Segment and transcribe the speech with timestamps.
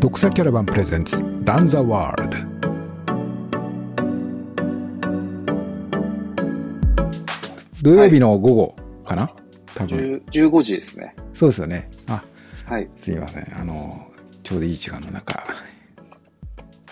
[0.00, 2.38] 独裁キャラバンプレゼンツランザワールド
[7.82, 9.30] 土曜日の午後かな、
[9.74, 11.16] 多分10 15時ですね。
[11.34, 12.22] そうですよねあ
[12.66, 12.88] はい。
[12.96, 14.06] すいませんあの
[14.44, 15.42] ちょうどいい時間の中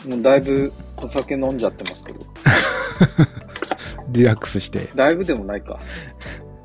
[0.08, 2.18] もうだいぶお酒飲んじゃってますけど。
[4.10, 5.78] リラックスしてだいぶでもないか。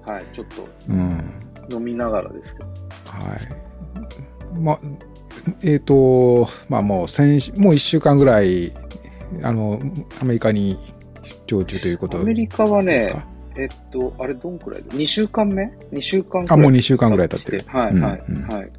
[0.05, 0.25] はい。
[0.33, 1.33] ちょっとうん
[1.71, 2.69] 飲みながらですけど。
[2.69, 4.59] はい。
[4.59, 4.79] まあ、
[5.63, 8.71] えっ、と、まあもう先週、もう1週間ぐらい、
[9.43, 9.79] あの、
[10.21, 10.77] アメリカに
[11.23, 13.11] 出張中ということアメリカはね
[13.57, 17.63] えっと、あれどんくらいだ ?2 週間目 ?2 週間あ、いもう2週間ぐらい経ってる。
[17.67, 18.71] はい、はい、うんうんはい。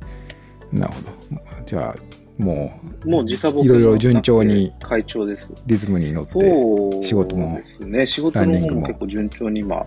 [0.73, 1.43] なるほど。
[1.67, 2.73] じゃあ、も
[3.05, 5.53] うもう時差ボケいろいろ順調に会長です。
[5.67, 8.07] リズムに乗って、そう仕事もですね。
[8.07, 9.87] 仕事の方も結構順調に今、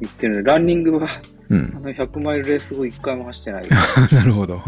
[0.00, 0.42] 行ってるね。
[0.42, 1.20] ランニングは、あ
[1.50, 1.82] うん。
[1.82, 3.64] の、100マイルレース後1回も走ってない。
[4.12, 4.62] なるほど。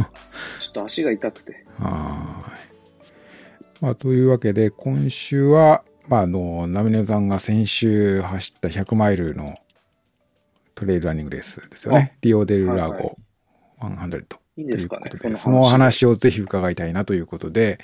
[0.76, 1.64] と足が痛くて。
[1.78, 3.82] はーい。
[3.82, 9.54] まあ、というわけで、今週は、まあ、あの、ナミネさんが先週走った100マイルの
[10.74, 12.16] トレイルランニングレースですよね。
[12.20, 13.16] リオデルラゴ
[13.80, 14.38] 100と。
[14.56, 15.10] いいんですかね？
[15.10, 17.78] ということでその話をぜひ伺いたいなということで、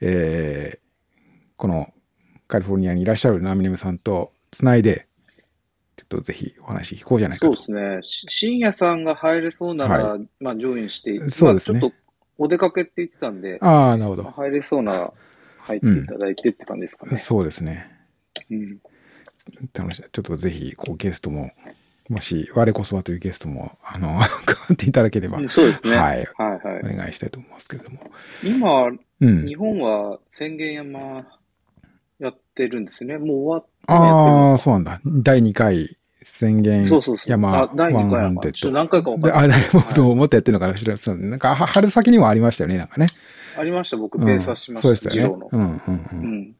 [0.00, 0.90] えー
[1.56, 1.92] この
[2.48, 5.06] カリフォルニアにいらっしゃるナミネムさんとつないで、
[5.96, 7.54] ちょっとぜひお話聞こうじゃないかと。
[7.54, 8.02] そうですね。
[8.02, 11.96] し深夜さんが入れそうなら、まあ、ジョインして、そうですねまあちょっと
[12.40, 14.22] お出かけって言ってたんで、ああ、なるほど。
[14.24, 15.12] まあ入れそうなら
[15.58, 17.16] 入っていただいてって感じですかね。
[17.16, 17.86] そうですね。
[18.50, 18.78] うん。
[19.74, 20.02] 楽しい。
[20.10, 21.50] ちょっとぜひ、こう、ゲストも、
[22.08, 24.08] もし、我こそはというゲストも、あの、
[24.46, 25.96] 関わっていただければ、うんそうですね。
[25.96, 26.24] ははいい。
[26.36, 28.10] はいお願いしたいと思いますけれども。
[28.42, 28.86] 今、
[29.20, 29.54] うん日。
[29.56, 31.26] 本は宣言山
[32.18, 33.18] やってるんですね。
[33.18, 35.00] もう終わってああ、のそうなんだ。
[35.04, 37.30] 第2回宣言そうそうそう。
[37.30, 38.40] 山あ、第2回山。
[38.42, 39.60] ちょっと100何回か分かであ、んない。
[39.60, 40.14] なるほど。
[40.14, 40.74] もっとやってるのかな？
[40.74, 43.06] 知らそうなんか、は春先にもありましたよね、なんかね。
[43.58, 45.46] ありました、僕、うんペーサーしまそうでした、したよね。
[45.50, 45.56] う。
[45.56, 45.80] ん、うん、う。
[46.12, 46.56] うんん。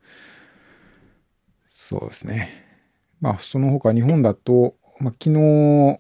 [1.69, 2.65] そうですね。
[3.21, 5.99] まあ、その他、日本だと、まあ、昨日、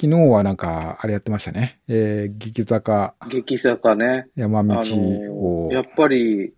[0.00, 1.78] 昨日はなんか、あれやってましたね。
[1.88, 4.26] えー、激坂、激坂ね。
[4.36, 5.32] あ山道の
[5.66, 6.52] を、やっぱり、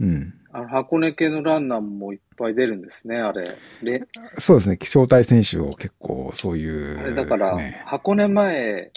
[0.00, 0.34] うん。
[0.52, 3.56] あの箱根系のランナーもいっぱい出るんですね、あれ。
[3.82, 4.04] で、
[4.38, 4.78] そうですね。
[4.80, 8.90] 招待選手を結構、そういう、あれだから、ね、箱根前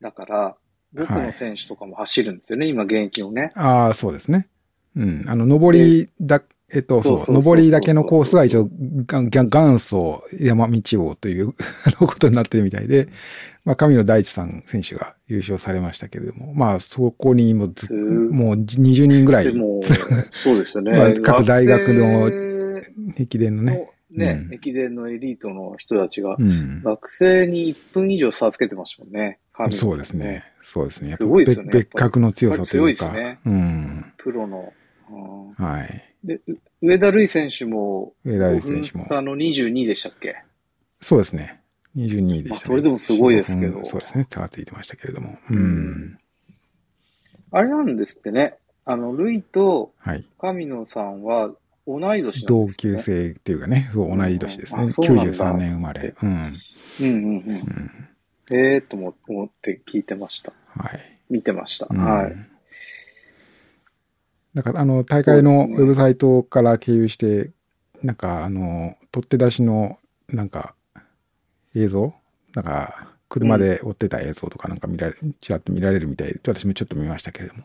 [0.00, 0.56] だから、
[0.92, 3.50] 僕はいの選手とかも走るんですよね、今現役をね。
[3.54, 4.48] ああ、そうですね。
[4.96, 5.24] うん。
[5.26, 6.42] あの、上りだ、
[6.74, 8.68] えっと、そう上りだけのコースが一応、
[9.06, 11.54] 元祖山道王という
[11.98, 13.08] ことになってるみたいで、
[13.64, 20.92] まあ、神野大地さん選手が優勝されましたけれども、まあ、そこにもず、もう20人ぐらいそうですよね。
[20.96, 22.30] まあ各大学の
[23.16, 23.72] 駅伝のね。
[23.72, 26.82] のね、うん駅伝のエリートの人たちが、うん。
[26.82, 29.38] 学生に1分以上差つけてましたもんね。
[29.70, 30.44] そうですね。。
[30.62, 31.10] そうですね。
[31.10, 32.90] やっぱすごいですよね別別格の強さというか。
[32.90, 34.04] いですねうん。
[34.16, 34.72] プロの。
[35.10, 36.04] うんはい。
[36.24, 40.36] で、う上田瑠衣選手も、上田瑠衣選手も5分差の22でしたっけ？
[41.00, 41.60] そうですね。
[41.96, 42.50] 22でしたね。
[42.50, 44.26] まあそれでもすごいですけどうんそうですね。
[44.30, 45.38] 差がついてましたけれども。
[45.50, 46.18] ううんん。
[47.50, 48.54] あれなんですってね。
[48.84, 50.24] あの、ルイとはい。
[50.40, 51.50] 神野さんは
[51.86, 52.46] 同い年なんです、ね。
[52.48, 52.98] 同級。
[52.98, 54.82] 生っていうかね、そう、同い年ですね。
[54.82, 56.14] うなんだ93年生まれ。
[56.22, 56.30] うん。
[56.30, 57.50] うんうんうん。
[57.50, 57.90] うん
[58.50, 60.54] ええー、とも思って聞いてました。
[60.68, 61.00] はい。
[61.28, 61.86] 見てました。
[61.90, 62.36] うんはい。。
[64.54, 67.50] だから、あの、大会のウェブサイトから経由して、
[68.02, 69.98] なんか、あの、取って出しの、
[70.28, 70.74] なんか、
[71.74, 72.14] 映像？
[72.54, 77.64] なんか、車で追ってた映像とかなんか見られ、ちらっと見られるみたいで、私もちょっと見ましたけれども。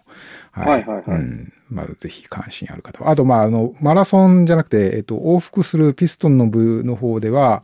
[0.51, 1.53] はいはいはいうん。
[1.69, 3.09] まあ、ぜひ関心ある方は。
[3.09, 7.63] あと、まあ、あの、マラソンじゃなくて、えっと、往復するピストンの部の方では、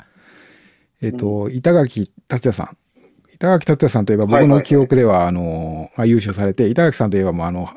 [1.01, 2.77] えっと、板垣達也さん。
[3.33, 7.69] 板垣達也さんといえば、僕の記憶では、あの、まあ、優勝されて、板垣さんといえば、もうあの、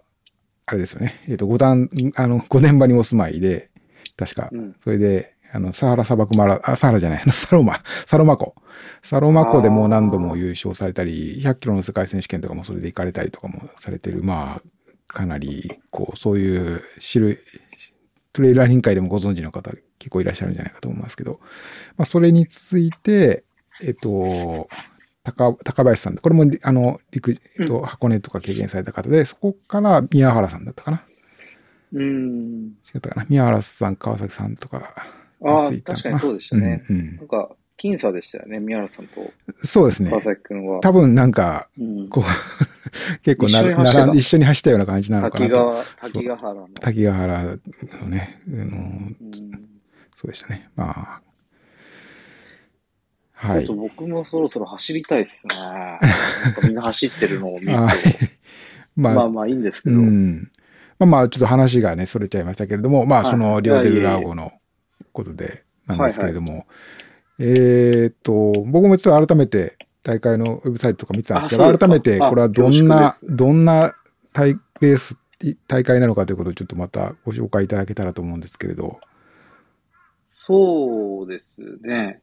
[0.72, 1.22] あれですよね。
[1.28, 3.70] えっ、と、五段、あの、御殿場にお住まいで、
[4.16, 4.48] 確か。
[4.50, 8.54] うんそれで、あの、サハラ砂漠マラ、あ、サハラじゃない、 サロマ、サロマ湖。
[9.02, 17.38] サロマ湖でもう何度も優勝されたり、100キロの世界選手権とかもそれで行かれたりとかもされてる、まあ、かなり、こう、そういう、知る、
[18.32, 21.38] トレイルランニング界でもご存知の方結構いらっしゃるんじゃないかと思いますけど、
[21.98, 23.44] まあ、それについて、
[23.82, 24.68] えっ、と、
[25.24, 31.04] 高高林さんこれも、あの、陸、えっと、箱根とか経験された方で、そこから宮原さんだったかな
[31.92, 32.64] うん。
[32.94, 34.94] 違ったかな宮原さん、川崎さんとか
[35.44, 36.84] ああ、確かにそうでしたね。
[36.88, 39.32] うんうんなんか、僅差でしたよね、宮原さんと
[39.64, 40.22] そうですね川。
[40.22, 40.80] 崎くんは。
[40.80, 42.24] 多分なんか、うん、こう、
[43.22, 45.54] 結構な並んで一緒に走ったような感じなのかなと。
[45.54, 46.68] 滝川、滝ヶ原の。
[46.80, 49.16] 滝ヶ原のね、あのうん
[50.14, 50.70] そうでしたね。
[50.76, 51.22] まあ、
[53.42, 53.66] はい。
[53.66, 55.54] 僕もそろそろ走りたいっすね。
[56.62, 57.82] みんな走ってるのを見ると。
[57.82, 57.96] はい
[58.94, 59.96] まあ、まあまあいいんですけど。
[59.96, 60.50] うん。
[60.98, 64.52] まあまあ、ちょっと話がね、それちゃいましたけれども、まあ、はいその、リオデルラーゴの
[65.12, 66.66] ことで、なんですけれども、
[67.40, 68.32] えーっと、
[68.66, 73.92] 僕もちょっと改めて大会のウェブサイトとか見てたんですけど、改めてこれはどんあなよ、どんな
[74.32, 75.16] 大レース、
[75.66, 79.00] 大会なのかということをちょっとまたご紹介いただけたらと思うんですけれど。
[80.46, 81.46] そうです
[81.82, 82.20] ね。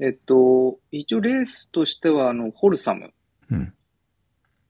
[0.00, 3.10] えっと、一応レースとしては、あの、ホルサムっ
[3.50, 3.72] うん。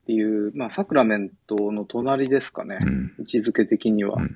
[0.06, 2.78] ていう、まあ、サクラメントの隣ですかね。
[2.82, 3.14] うん。
[3.18, 4.34] 位置づけ的にはうん。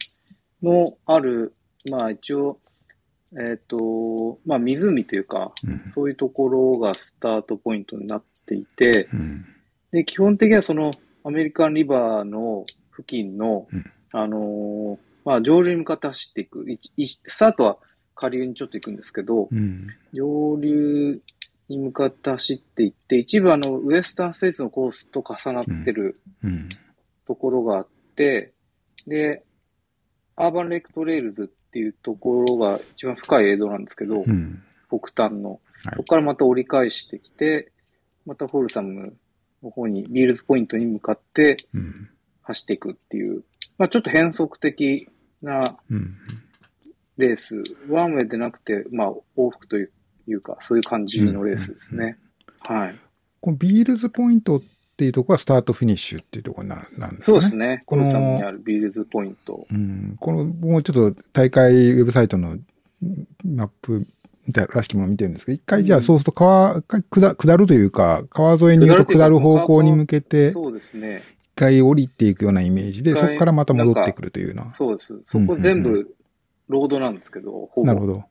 [0.62, 1.54] のある、
[1.90, 2.58] まあ一応、
[3.36, 5.92] えっと、まあ湖というか、うん。
[5.94, 9.44] そういうところがスタートポイントになっていて、うん。
[9.90, 10.90] で、基本的にはその
[11.24, 16.66] アメリカンリバーの付近の、うんあのーまあ上流に向かって走っていく。
[17.06, 17.78] スタートは
[18.14, 19.88] 下流にちょっと行くんですけど、うん。
[20.12, 21.20] 上流
[21.68, 26.68] に向かって走っていって、一部あの、ウエスタンステイツのコースと重なってるうん。
[27.26, 28.52] ところがあって、
[29.06, 29.42] で、
[30.36, 34.62] オーバーンレイクトレイルズっていうところが一番深いエイドなんですけど、うん。
[34.88, 35.50] 北端の。
[35.50, 35.60] はい
[35.96, 37.70] そこからまた折り返してきて、
[38.24, 39.14] またフォルサム
[39.62, 42.08] の方に、ビールズポイントに向かってうん。
[42.42, 43.44] 走っていくっていう、
[43.76, 45.08] まあちょっと変則的
[45.42, 46.16] なうん。
[47.16, 49.88] レース、ワンウェイでなくて、まあ往復とい
[50.28, 52.18] うか、そういう感じのレースですね。
[52.60, 52.98] はい。
[53.40, 54.62] このビールズポイントっ
[54.96, 57.34] ていうところはスタートフィニッシュっていうところななんですかね。
[57.34, 57.82] そうですね。
[57.86, 59.66] このフォルサムにあるビールズポイント。
[59.70, 62.58] うん、この、僕もちょっと大会ウェブサイトの
[63.44, 64.06] マップ
[64.46, 71.22] みたいらしきものを見てるんですけど、一回じゃあうんそうすると川、下下るというか、川沿いに言うと下る方向に向けて、一そうですね。
[71.56, 74.70] 回降りていくようなイメージで、そこからまた戻ってくるというような。
[74.70, 75.20] そうです。
[75.24, 76.14] そこ全部
[76.68, 78.24] ロードなんですけど、ほぼなるほど。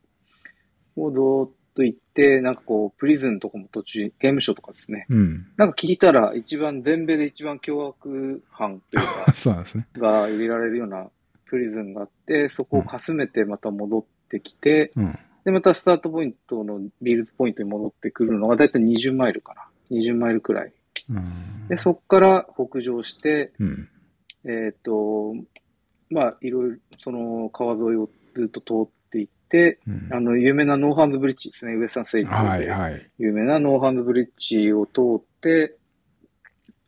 [0.95, 5.06] ロードと言って、なんかこう、プリズンとかも途中、刑務所とかですね。
[5.09, 5.47] うん。
[5.57, 9.88] なんか聞いたら、一番、全米で一番凶悪犯というか、 そうなんですね。
[9.95, 11.09] が入れられるような
[11.45, 15.15] プリズンがあって、そこをかすめてまた戻ってきて、うん。
[15.45, 19.68] で、またスタートポイントのビールズポイントに戻ってくるのが、だいたい20マイルかな。
[19.91, 20.74] 20マイルくらい。
[21.09, 23.89] うんで、そこから北上して、うん。
[24.45, 25.33] えっ、と、
[26.09, 31.74] まあ、いろいろ、その川沿いをずっと通っていって、うんあの、有名なノーハンズブリッジですね。
[31.74, 33.12] ウエスタンステイツはいではい。
[33.19, 35.75] 有名なノーハンズブリッジを通って、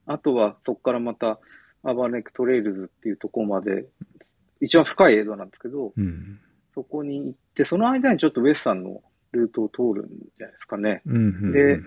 [0.05, 1.39] あとはそこからまた
[1.83, 3.85] オーバーンレイクトレイルズっていうところまで、
[4.61, 6.39] 一番深いエイドなんですけど、うん。
[6.73, 9.01] そこに行って、その間にちょっとウエスタンの
[9.31, 11.01] ルートを通るんじゃないですかね。
[11.05, 11.51] うん。
[11.51, 11.79] で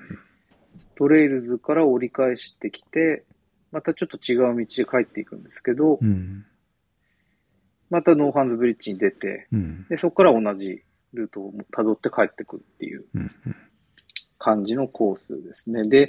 [0.96, 3.24] トレイルズから折り返してきて、
[3.70, 6.44] またちょっと違う道で帰っていくんですけど、うん。
[7.90, 9.86] またノーハンズブリッジに出て、うん。
[9.88, 10.82] で、そこから同じ
[11.14, 13.28] ルートを辿って帰ってくるっていううん。
[14.38, 15.82] 感じのコースですね。
[15.88, 16.06] で、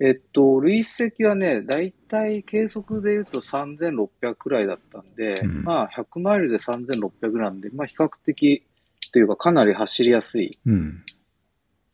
[0.00, 8.64] えっと、累積はね、だいたい計測で言うと3600くらいだったんで、うんまあ100マイルで3600なんで、まあ比較的
[9.12, 11.04] というかかなり走りやすいうん。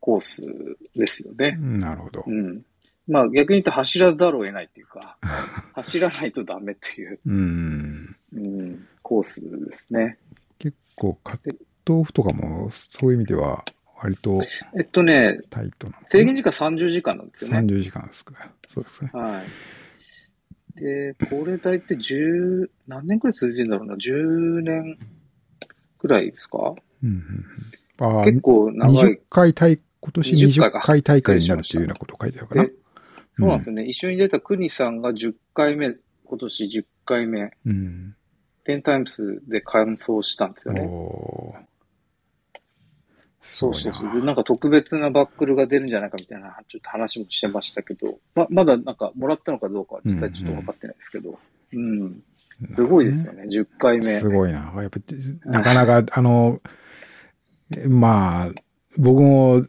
[0.01, 0.43] コース
[0.95, 1.57] ですよね。
[1.59, 2.31] なるほどう。
[2.31, 2.63] ん。
[3.09, 5.17] まあ逆に言うと走らざるを得ないっていうか、
[5.75, 8.14] 走らないとダメっていう、うん。
[8.35, 10.19] うん、コースですね。
[10.59, 13.65] 結構、カットオフとかも、そういう意味では、
[13.97, 14.43] 割と
[14.77, 15.99] えっとね、タイトな。
[16.09, 17.59] 制限時間30時間なんですよね。
[17.59, 18.35] 30時間ですか。
[18.69, 19.11] そうですね。
[19.15, 20.81] はい。
[20.81, 24.99] で、これ大体10、何年くらい続いてるんだろうな、10年
[25.99, 26.75] くらいですか？
[27.03, 29.21] うんうんうん、結構長20い。
[29.31, 32.73] 回大、今年20 20回大会になるっていうようなこと書いてあるかなで。
[33.39, 33.85] そうなんですよね。
[33.85, 35.95] 一緒に出た国さんが10回目、
[36.25, 38.17] 今年10回目、うん。
[38.67, 40.81] 10タイムスで完走したんですよね。
[43.45, 44.25] そうそうそう。
[44.25, 51.39] なんか特別なバックルが出るんじゃないかみたいな、ちょっと話もしてましたけど、ま、まだなんかもらったのかどうかは実際ちょっと分かってないですけど、
[51.73, 52.23] うん。
[52.75, 54.05] すごいですよね、10回目。
[54.05, 54.73] すごいな。
[54.77, 54.99] やっぱ、
[55.51, 56.61] なかなか、あの、
[57.89, 58.51] まあ、
[58.97, 59.67] 僕も、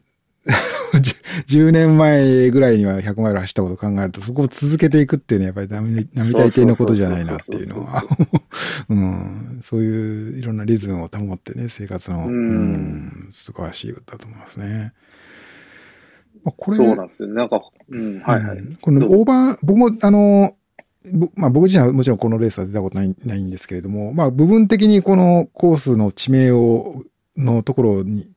[1.48, 8.02] 10年前ぐらいには100マイル走ったことを考えると、そこを続けていくっていうのはやっぱり並並大抵のことじゃないなっていうのは、
[8.88, 12.38] うん、そういういろんなリズムを保ってね、生活の、うんう
[13.28, 14.92] ん、素晴らしいことだと思いますね。
[16.44, 17.28] まあ、これ、そうなんですよ。
[17.28, 18.58] なんか、うん、はいはい。
[18.58, 20.54] うんこのどうぞオーバー、僕も、あの、
[21.12, 27.02] ぼまあ僕自身はもちろんこのレースは出たことないないんですけれども、まあ部分的にこのコースの地名を、
[27.36, 28.35] のところに、い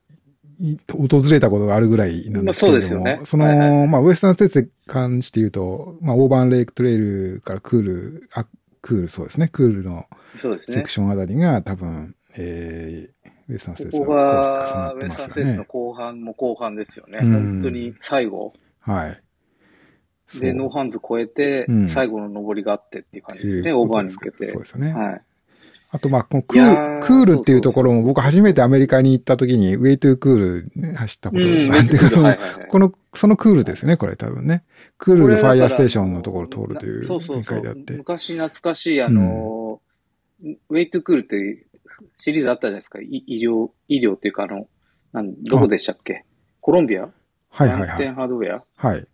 [0.92, 8.46] 訪れたことがあるぐらいなんですけれども、まあそうですよねその、はいはまあウエスタンステーツに関して言うと、まあオーバーンレイクトレイルからクール、あ、
[8.82, 10.90] クールそうですね、クールのセク。
[10.90, 15.32] ションあたりが多分、えー、ウエスタンステーツここのコーが、スと重なってウェスタンますよね。
[15.32, 17.20] ステーツの後半も後半ですよね。
[17.22, 18.54] うん本当に最後。
[18.82, 19.22] はい。
[20.40, 24.48] で、ノーハンズ超えてうん、最後の上りがあってっていう感じですね、オーバーンに向けて。
[24.48, 24.94] そうですよね。
[24.94, 25.22] はい。
[25.92, 34.64] あと、まあ、このクール、クールっていうところも、僕初めてアメリカに行った時に、ウェイトゥークールね走ったことうん、があって、はいこのそのクールですよね、これ多分ね。
[35.00, 37.94] クールファイヤーステーションのところを通るという展開であって。
[37.94, 39.82] 昔懐かしい、あの、
[40.44, 41.66] ウェイトゥークールって
[42.18, 43.00] シリーズあったじゃないですか。
[43.02, 44.68] い医療、医療っていうか、あの、
[45.12, 46.24] なんどこでしたっけ？
[46.62, 47.10] コロンビア？
[47.50, 48.16] はいはいマウンテンはい。
[48.16, 48.64] ハードウェア？
[48.76, 49.08] はい。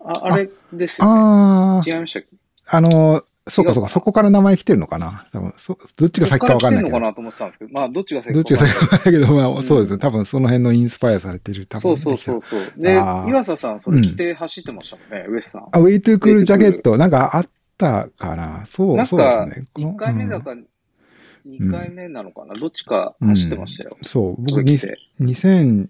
[0.00, 1.12] ああれですよね。
[1.12, 2.28] あ違いましたっけ？
[2.70, 5.26] あ、あの、そうかそうか、そこから名前来てるのかな。
[5.32, 6.96] 多分、そ、どっちが先かわかんないけど。
[6.96, 9.62] そっから来てんのかなと思ってたんですけど、まあ、どっちが先どっちが先かわかんないけど、まあ、うん。
[9.62, 9.98] そうですね。
[9.98, 12.82] 多分その辺のインスパイアされてる、多分そうそうそうそう。
[12.82, 15.68] で、岩佐さん、それ着て走ってましたもんね、ウエスさん。
[15.70, 18.62] あ、ウェイトゥークールジャケット、なんかあったかな。
[18.64, 19.66] そう、なんそうですか、ね。
[19.72, 20.42] この1回目だうん。
[20.42, 20.54] か、
[21.46, 23.90] 2回目なのかな、どっちか走ってましたよ。
[24.02, 24.98] そう、僕にこれ着て。
[25.20, 25.88] 2010、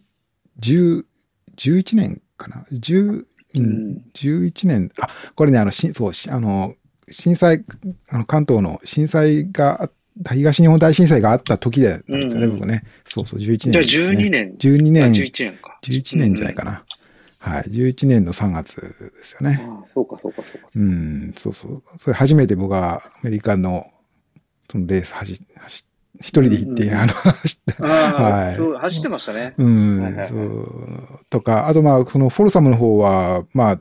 [1.56, 3.62] 11年かな ?10、ううん。
[3.96, 6.74] ん、11年、あ、これね、あの、しそう、しあの、
[7.10, 7.64] 震災、
[8.08, 9.92] あの、関東の震災があっ
[10.24, 12.84] た、東日本大震災があった時でなんですよね、うん僕ね。
[13.04, 14.30] そうそう、11年、じゃあ12。
[14.30, 14.54] 年。
[14.58, 15.78] 12あ年、11年か。
[15.84, 16.84] 11年じゃないかな。
[17.38, 19.64] はい、11年の3月ですよね。
[19.64, 20.68] ああそうか、そうか、そうか。
[20.74, 21.82] うん、そうそう。
[21.96, 23.86] それ初めて僕はアメリカの、
[24.70, 25.86] そのレース走、走、
[26.20, 27.84] 一人で行って、うんうんあの、走った。
[27.84, 29.54] ああ、はいそう、走ってましたね。
[29.56, 31.20] うん、はいはいはいそう。
[31.30, 33.80] とか、あとまあ、そのフォルサムの方は、まあ、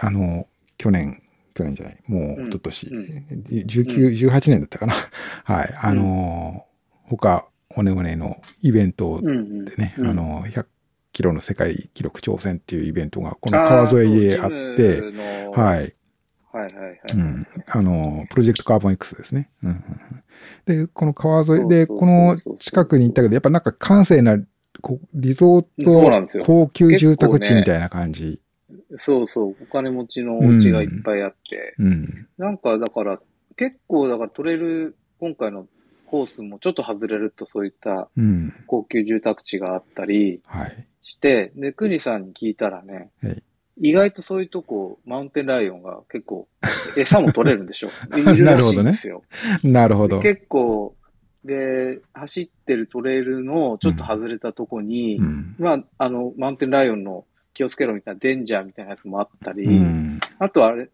[0.00, 0.46] あの、
[0.78, 1.22] 去年、
[1.54, 4.94] 去年じゃない、もううん一昨年、うん19、18年だったかな。
[5.44, 5.74] はい。
[5.80, 6.66] あの、
[7.04, 7.46] 他、
[7.76, 9.20] おねおねのイベント。
[9.22, 9.30] で
[9.76, 10.66] ね、うんあの、100
[11.12, 15.00] キロの世界記録挑戦っていうイベントが、この川沿いであって、い。
[15.58, 15.94] はい。
[16.52, 16.96] はいはいはい。
[17.16, 19.50] うん、あの、プロジェクトカーボン X ですね。
[19.62, 19.84] うん
[20.66, 24.36] で、この川沿いで、この近くに行ったけど、やっぱなんか閑静な、
[25.14, 28.40] リゾート高級住宅地みたいな感じ。
[28.96, 32.26] そうそう、お金持ちのお家がいっぱいあって、うん。
[32.38, 33.20] なんかだから、
[33.56, 35.66] 結構だから取れる、今回の
[36.06, 38.52] コースもちょっと外れるとそういったうん。
[38.66, 40.86] 高級住宅地があったりはい。
[41.02, 43.42] して、で、クニさんに聞いたらね、はい
[43.76, 46.48] 意外とそういうとこ、マウンテンライオンが結構、
[46.96, 47.88] 餌も取れるんでしょ。
[48.16, 49.22] いるらしいんですよ。
[49.62, 50.20] なるほど。
[50.20, 50.94] 結構、
[51.44, 55.56] で、走ってるトレイルのちょっと外れたとこに、うん。
[55.58, 57.24] まあ、あの、マウンテンライオンの
[57.54, 60.20] 気をつけろみたいなデンジャーみたいなやつもあったり、うん。
[60.38, 60.90] あとあれ、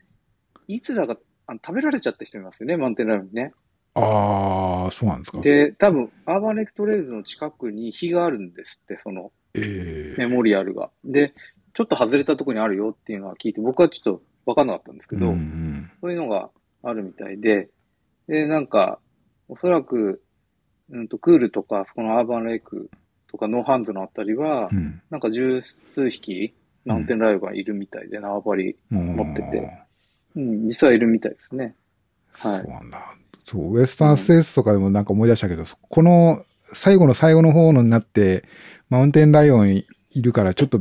[0.68, 3.52] いつだかあの食べられちゃった人いますよね、マウンテンライオンにね。
[3.94, 5.40] ああ、そうなんですか。
[5.40, 10.90] で、多分、オーバーンレイクトレイルズの近くに碑があるんですって、そのええメモリアルが。
[11.04, 11.34] で、
[11.74, 16.50] ちょっと外れたとこにあるよっていうのは聞いて、僕はちょっとわかんなかったんですけど、うんそういうのが
[16.82, 17.68] あるみたいで、
[18.28, 19.00] で、なんか、
[19.48, 20.22] おそらく、
[20.90, 22.90] うんと、クールとか、そこのオーバーンレイク
[23.30, 25.00] とか、ノーハンズのあたりはう、ん。
[25.10, 25.62] なんか十
[25.94, 29.16] 数匹、マウンテンライオンがいるみたいで、縄張り、うん。
[29.16, 29.70] 持ってて
[30.36, 31.74] うん、実はいるみたいですね。
[32.32, 33.16] はいそうなんだ。
[33.44, 38.44] そう、ウエスタンステーツとかでもなんか思い出したけど、この最後の最後の方のになって、
[38.88, 39.84] マウンテンライオンい
[40.22, 40.80] るからちょっと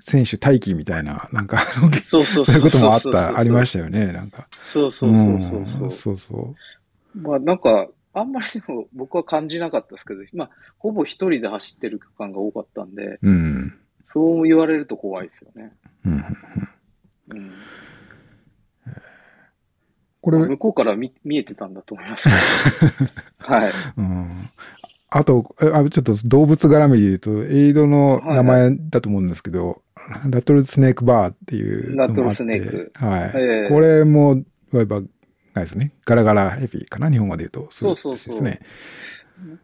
[0.00, 1.64] 選手待機みたいな、なんか、
[2.02, 4.48] そういうこともあった、ありましたよね、なんか。
[4.60, 5.88] そうそうそうそうそう。
[5.88, 6.54] んそうそ
[7.14, 13.18] まあなんか、あんまりでも僕は感じなかったですけど、まあ、ほぼ一人で走ってる区間が多かったんで、う。
[13.22, 13.74] うん。
[14.12, 15.72] そう言われると怖いですよね。
[16.04, 16.16] うん、う
[17.36, 17.52] ん。
[20.20, 22.28] これ、向こうから見見えてたんだと思います。
[23.38, 23.72] はい。
[23.96, 24.50] うん。
[25.10, 29.82] あと、えあちょっと動物絡みで言うと、エイドの名前だと思うんですけど、
[30.28, 32.14] ラトルスネークバーっていうのもあって。
[32.14, 33.32] ラトルスネークはい。
[33.34, 35.02] ええこれも、いわば、
[35.54, 35.92] ないですね。
[36.04, 37.70] ガラガラヘビかな日本語で言うと。
[37.70, 38.60] そうそうそうですね。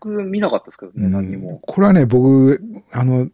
[0.00, 1.58] 僕見なかったですけどね、何も。
[1.58, 2.60] これはね、僕、
[2.92, 3.28] あの、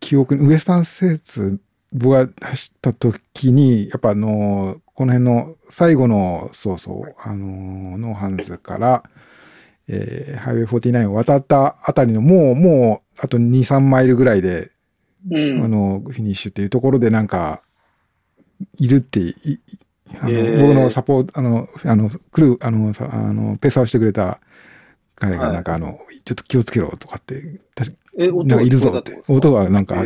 [0.00, 1.60] 記憶に、ウエスタンステーツ、
[1.92, 9.02] 僕が走った時に、やっぱあの、この辺の最後の、そうそう、あの、ノーハンズから、
[9.88, 14.72] えーハイウェイ49を渡ったあたりの、もう、もう、あと2、3マイルぐらいで、
[15.30, 15.64] うん。
[15.64, 17.62] あの、フィニッシュっていうところでなんか、
[18.78, 19.58] いるってい、い
[20.20, 24.40] あの、僕のサポート、あの、あの、来る、あの、さあの、ペーサーをしてくれた
[25.16, 27.96] 彼がなんかあの、ちょっと気をつけろとかって、確か
[28.44, 29.22] なんかいるぞって。
[29.28, 30.04] 音がなんか、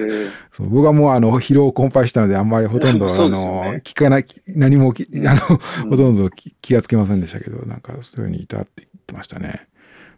[0.52, 5.40] そう僕はもうあの、疲労困憊したので、あんまりほとんど、 あの、ね聞かない、何もき、あの、
[5.84, 9.66] う んほとんど気気がつけませんでしたけど、なんかそういうふうにいたって言ってましたね。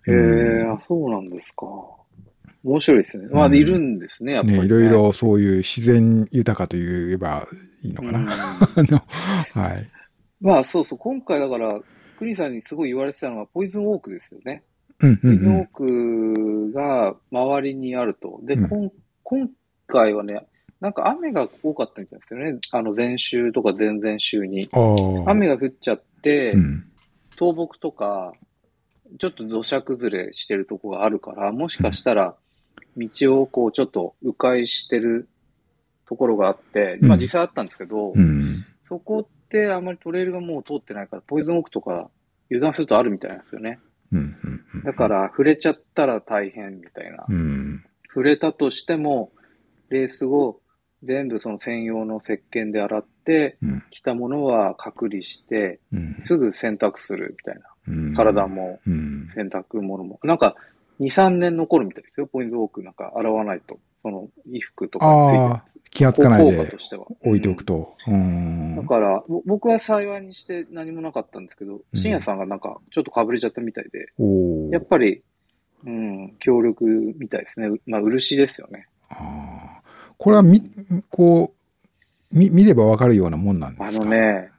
[0.08, 1.66] へえ、あ、そうなんですか。
[2.64, 3.28] 面白いですね。
[3.30, 3.54] まあ、うん。
[3.54, 4.60] いるんですね、やっぱり、ね。
[4.60, 7.46] ね、いろいろそういう自然豊かと言えば
[7.82, 8.20] いいのかな。
[9.52, 9.90] はい。
[10.40, 10.98] まあ、そうそう。
[10.98, 11.80] 今回だから、
[12.18, 14.62] クリさんにすごい言われてたのが、ポイズンウォークですよね。
[15.00, 15.62] うんうんポイズンウォうん。
[15.62, 18.40] ークが周りにあると。
[18.44, 18.92] で、うんこん
[19.24, 19.50] 今
[19.86, 20.46] 回はね、
[20.80, 22.58] なんか雨が多かったみたいですよね。
[22.72, 24.68] あの前週とか前々週に。
[25.26, 26.84] 雨が降っちゃって、うん。
[27.38, 28.32] 倒木とか、
[29.18, 32.34] ちょっと土砂崩れしてるとこがあるから、もしかしたら、
[32.96, 35.28] 道をこうちょっと迂回してる
[36.12, 38.66] ところがあって、うんまあ実際あったんですけど、うん。
[38.86, 42.10] そこってあんまりトレイルがもう通ってないから、ポイズンオークとか
[42.50, 43.78] 油断するとあるみたいなんですよね。
[44.12, 44.36] うん。
[44.74, 44.82] うん。
[44.84, 47.24] だから、触れちゃったら大変みたいな。
[47.26, 47.82] うん。
[48.08, 49.32] 触れたとしても、
[49.88, 50.60] レース後、
[51.02, 53.82] 全部その専用の石鹸で洗って、うん。
[53.90, 56.22] 着たものは隔離して、うん。
[56.26, 57.62] すぐ洗濯するみたいな。
[57.88, 58.14] うん。
[58.14, 58.46] 体。
[58.46, 59.30] もうん。
[59.34, 60.20] 洗濯物も。
[60.22, 60.56] なんか、
[61.02, 62.26] 2、3年残るみたいですよ。
[62.26, 63.78] ポイントウォークなんか洗わないと。
[64.02, 67.06] その衣服とかああ、気がつかない効で果としては。
[67.24, 67.94] 置いておくうんと。
[68.08, 68.76] うん。
[68.76, 74.70] だから、ぼ僕は幸いにして何もなかったんですけど、深夜さんがなんかちょっと被れちゃったみたいで、おお。
[74.72, 75.22] やっぱり、
[75.84, 77.68] うん、協力みたいですね。
[77.68, 78.88] うまあ、漆ですよね。
[79.08, 79.82] ああ。
[80.18, 80.62] これはみ、
[81.10, 81.52] こ
[82.32, 84.04] う、み、見ればわかるようなもんなんであすか？
[84.04, 84.50] のね、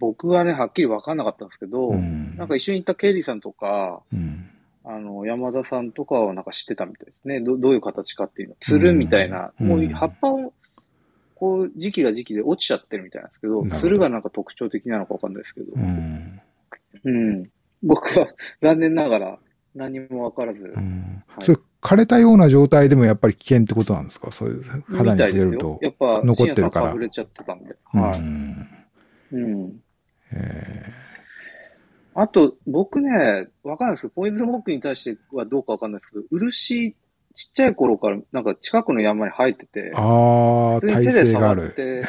[0.00, 2.36] 僕はね、はっきり分かんなかったんですけど、うん。
[2.36, 4.50] なんか一緒に行ったケイリーさんとか、うん。
[4.84, 7.40] あの、山田さんとかはなんか知ってたみたいですね。
[7.40, 8.56] どどういう形かっていうの。
[8.60, 10.52] つるみたいな、うんもう葉っぱを、
[11.34, 16.40] こう、時期が時期で落ちちゃってるみたいなんですけどつるがなんか特徴的なのかわかんないですけどう、ん。
[17.04, 17.50] うん。
[17.82, 18.26] 僕は
[18.62, 19.38] 残念ながら
[19.74, 21.22] 何もわからずう、ん。
[21.26, 24.30] はいそれ、枯れたような状態でもやっぱり危険ってことなんですか？
[24.30, 25.78] そういう肌に触れると。。
[25.82, 27.76] やっぱ、残ってるから深夜さんかぶれちゃってたんで。
[27.94, 28.20] うはい。
[28.20, 28.68] ん。
[29.32, 29.80] うん。
[30.32, 30.84] え
[32.14, 36.94] あと、僕ね、わかんないですけど、ポイズンウォークに対してはどうかわかんないですけど、漆、
[37.34, 42.04] ちっちゃい頃からなんか近くの山に生えててー、ああ、普通に耐手で触っ性がある。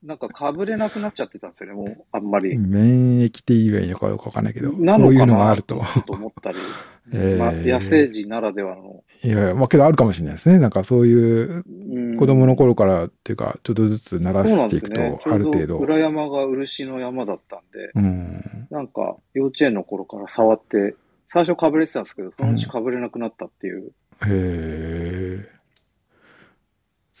[0.00, 2.56] て、なんかかぶれなくなっちゃってたんですよね、もう、あんまり。
[2.56, 4.78] 免疫って言えばいいのかどうかわかんないけど、そう
[5.14, 5.82] いうのがあなると。
[6.06, 6.58] と思ったり、
[7.12, 9.02] えーまあ、野生児ならではの。
[9.24, 10.58] いやいや、まあけどあるかもしれないですね。
[10.58, 15.18] なんかそういううん子供の頃からっていうか、ちょっとずつ慣らしていくですよね。
[15.22, 15.78] と、ある程度。
[15.78, 18.66] 裏山が漆の山だったんで、うん。
[18.70, 20.96] なんか幼稚園の頃から触って、
[21.32, 23.92] 最初かぶれてたんですけど、そのうちかぶれなくなったっていう。
[24.26, 25.57] へえ。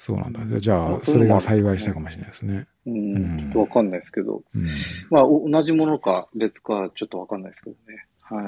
[0.08, 0.40] そうなんだ。
[0.58, 2.66] じゃあ、あそれが幸いしたかもしれないですね。
[2.86, 4.42] うん、うんちょっとわかんないですけど。
[4.54, 4.64] うん。
[5.10, 8.06] まあ、お同じものか別かちょっとわかんないですけどね。
[8.22, 8.44] はい。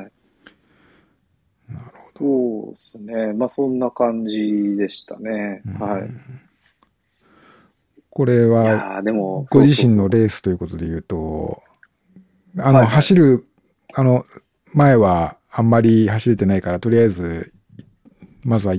[1.70, 1.84] なる
[2.16, 3.34] そうですね。
[3.34, 5.60] まあ、そんな感じでしたね。
[5.78, 5.92] ほど。
[5.92, 6.02] はい。
[6.02, 6.20] うん
[8.12, 9.00] これいは、
[9.50, 11.62] ご自身のレースということで言うと、
[12.58, 13.46] あの、走る、
[13.94, 14.26] あの、
[14.74, 17.52] 前はあんまり走れてないから、とりあえず、
[18.42, 18.74] まずは、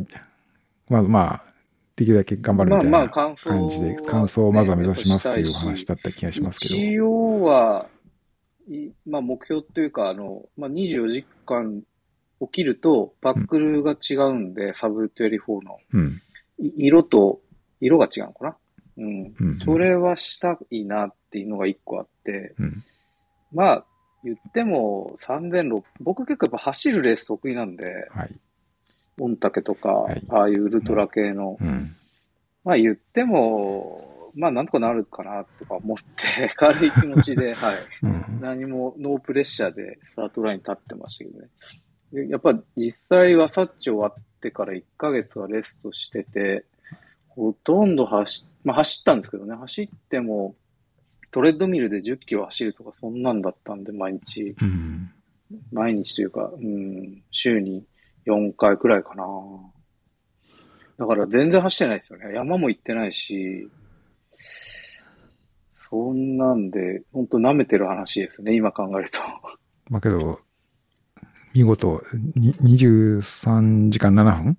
[0.89, 1.50] まずまあ、
[1.95, 3.35] できるだけ頑張るみたいな感
[3.69, 6.75] じで、は感想をまずは目指しますというおね話だった気がしますけど。
[6.75, 7.87] 一応は、
[8.69, 11.81] いまあ、目標というか、あの、まあ、24時間
[12.39, 15.77] 起きると、バックルが違うんで、サブ24の。
[15.93, 16.21] うん。
[16.59, 17.41] い色と、
[17.79, 18.57] 色が違うのかな？
[18.97, 19.33] うん。
[19.39, 19.57] うん。
[19.57, 22.83] それはしたいなっていうのが一個あって、うん。
[23.51, 23.85] まあ、
[24.23, 28.35] 言っても3600、僕結構やっぱ走るレース得意なんで、はい。
[29.17, 31.95] 御嶽とか、はいああいうウルトラ系の、うん。
[32.63, 37.75] まあ言っても、まあなんとかなるかなとか思って、 軽い気持ちで、 はい。
[38.03, 38.39] うん。
[38.41, 41.49] 何もノープレッシャーでスタートラインに立ってましたけどね。
[42.13, 46.65] でやっぱ実際はサッチ終わってから1ヶ月はレストしてて、
[47.29, 50.55] ほとんど走、まあ走ったんですけどね、走っても
[51.31, 54.55] トレッドミルで10キロ走るとかそんなんだったんで、毎日。
[54.61, 55.11] うん。
[55.71, 57.83] 毎日というか、うん、週に
[58.25, 59.23] 4回くらいかな。
[60.99, 62.33] だから全然走ってないですよね。
[62.33, 63.69] 山も行ってないし、
[65.89, 69.19] そんなんで、本当舐めてる話ですね、今考えると。
[69.89, 70.39] まあけど、
[71.53, 72.01] 見事、
[72.35, 74.57] に23時間7分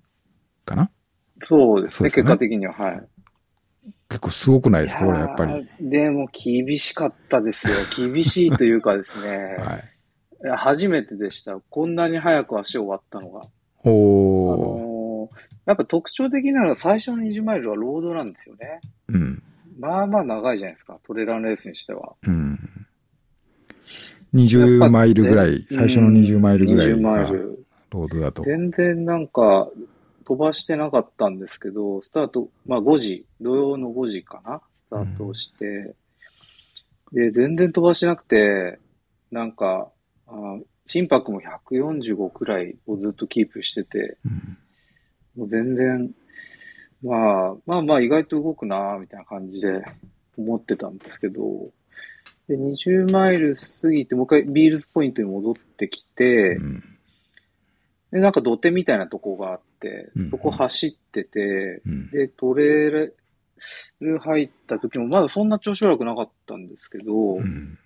[0.65, 0.91] かな？
[1.39, 3.03] そうですね、すよね結果的には、はい。
[4.09, 5.67] 結構すごくないですかこれやっぱり。
[5.79, 7.75] でも厳しかったですよ。
[7.97, 9.92] 厳しいというかですね、 はい。
[10.51, 11.59] 初めてでした。
[11.69, 13.41] こんなに早く足を割ったのが。
[13.41, 14.81] あおー。
[14.81, 14.93] のー
[15.65, 18.81] やっぱ特徴的なのは最初の20マイルはロードなんですよね。
[19.07, 19.41] うん。
[19.79, 22.13] まあまあ長いじゃないですか、トレランレースにしては。
[22.27, 22.59] うん。
[24.33, 27.65] 20マイルぐらい、最初の20マイルぐらい20マイがル。
[27.91, 28.43] ロードだと。
[28.43, 29.69] 全然なんか
[30.25, 35.95] 飛ばしてなかったんですけど、スタート、まあ5時、土曜の5時かなスタートをして、
[37.13, 38.79] で、全然飛ばしてなくて、
[39.31, 39.89] なんか、
[40.27, 44.57] あ心拍も145くらいをずっとキープしてて、うん。
[45.35, 46.11] もう全然、
[47.03, 49.83] まあ、まあまあ意外と動くなみたいな感じで
[50.37, 51.41] 思ってたんですけど、
[52.47, 56.83] で、20マイル過ぎて、もう一回ビールズポイントに戻ってきて、うん。
[58.11, 62.09] で、なんか土手みたいなとこがあってうん、そこ走ってて、うん。
[62.11, 63.11] で、トレ
[64.19, 67.77] 入った時もまだそんな調子悪くなかったんですけど、うん。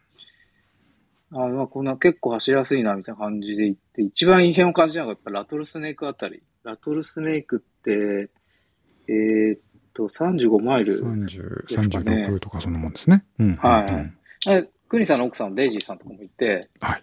[1.32, 6.42] あまあこんな結構走りやすいなみたいな感じで行って、一番異変を感じたのがやっぱラトルスネークあたり。
[6.64, 8.30] ラトルスネークって、
[9.08, 9.60] えーっ
[9.94, 11.02] と、35マイル。
[11.02, 13.24] 30、ですかね36とかそんなもんですね。
[13.40, 13.56] うん。
[13.56, 14.14] はいうん
[14.50, 17.02] えクニさんの奥さん、デイジーさんとかもいて、はい。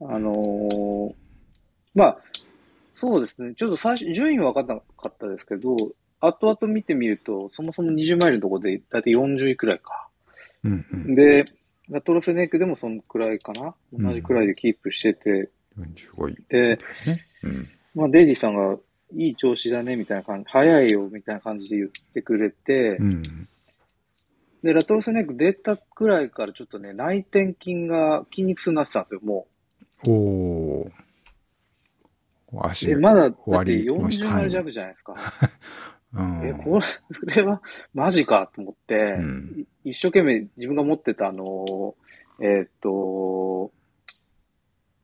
[0.00, 1.14] あのー
[1.94, 2.18] まあ、
[2.94, 3.54] そうですね。
[3.54, 5.76] ちょっと最初、順位は分かんなかったですけど、
[6.20, 10.08] 後々見てみると、そもそも20マイルのところで、だいたい40位くらいか。
[10.64, 11.14] うんうん。
[11.14, 11.44] で、
[11.88, 13.74] ラトルスネークでもそのくらいかな。
[13.92, 17.20] うん同じくらいでキープしてて、45位で、ですね。
[17.42, 17.68] うん。
[17.94, 18.76] まあ、デイジーさんが、
[19.16, 23.22] いい調子だね、みたいな感じ、早いよ、みたいな感じで言ってくれて、うん。
[24.62, 29.46] で、ラトルスネーク出たくらいからちょっとね、内転筋が筋肉痛になってたんですよ、も
[30.06, 32.66] おー。
[32.66, 32.88] 足う。
[32.90, 35.14] で、まだ、だって終わりました40マイル弱じゃないですか。
[36.14, 36.46] うん。
[36.46, 36.80] え、こ
[37.26, 37.60] れ、は、
[37.92, 41.94] マジかと思って、うんい一生懸命自分が持ってたあの、
[42.40, 43.70] えーっと、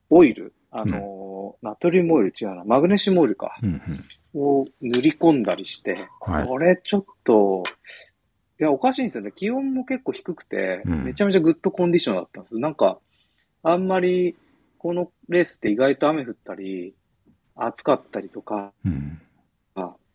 [0.08, 4.04] オイル、あの、ナトリウムオイル違うな、マグネシウムオイルか、うんうん。
[4.32, 7.64] を塗り込んだりして、はいこれちょっと、
[8.60, 9.32] いや、おかしいんですよね。
[9.34, 12.60] 気温も結構低くて、うんめちゃめちゃグッドコンディションだったんですよ。
[12.60, 12.98] なんか、
[13.62, 14.36] あんまり、
[14.78, 16.94] このレースって意外と雨降ったり、
[17.56, 19.20] 暑かったりとか、うん。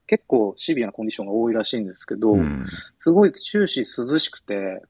[0.07, 2.65] 結構シビアなコンディションが多いらしいんですけど、うん。
[2.99, 4.81] すごい終始涼しくて、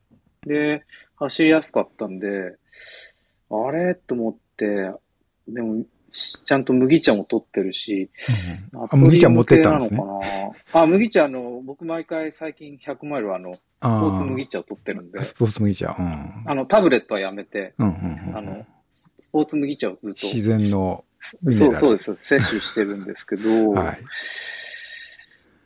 [0.45, 0.83] で、
[1.15, 2.55] 走りやすかったんで、
[3.49, 3.95] あれ？
[3.95, 4.91] と思って、
[5.47, 8.09] でも、しちゃんと麦茶も取ってるし、
[8.73, 10.01] あ、麦茶持ってったんですね。
[10.71, 15.95] あ、麦茶、あの、僕毎回最近100マイルはあの、スポーツ麦茶を取ってるんであ、スポーツ麦茶。
[15.97, 16.43] うん。
[16.45, 18.37] あの、タブレットはやめて、うんうんうん。
[18.37, 18.65] あの、
[19.19, 21.03] スポーツ麦茶をずっと、自然の
[21.57, 21.75] そう。
[21.75, 22.15] そうです。
[22.21, 23.97] 摂取してるんですけど、はい。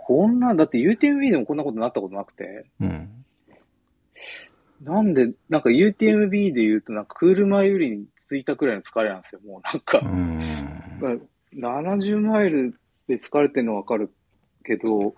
[0.09, 3.09] こんなん、だって UTMB でもこんなことになったことなくて、うん。
[4.81, 10.07] なんで、なんか UTMB で言うと、なんかクールマイルについたくらいの疲れなんですよ、もうなんかう。
[10.07, 11.21] ん。
[11.53, 12.73] 70マイル
[13.07, 14.11] で疲れてるのわかる
[14.65, 15.13] けど、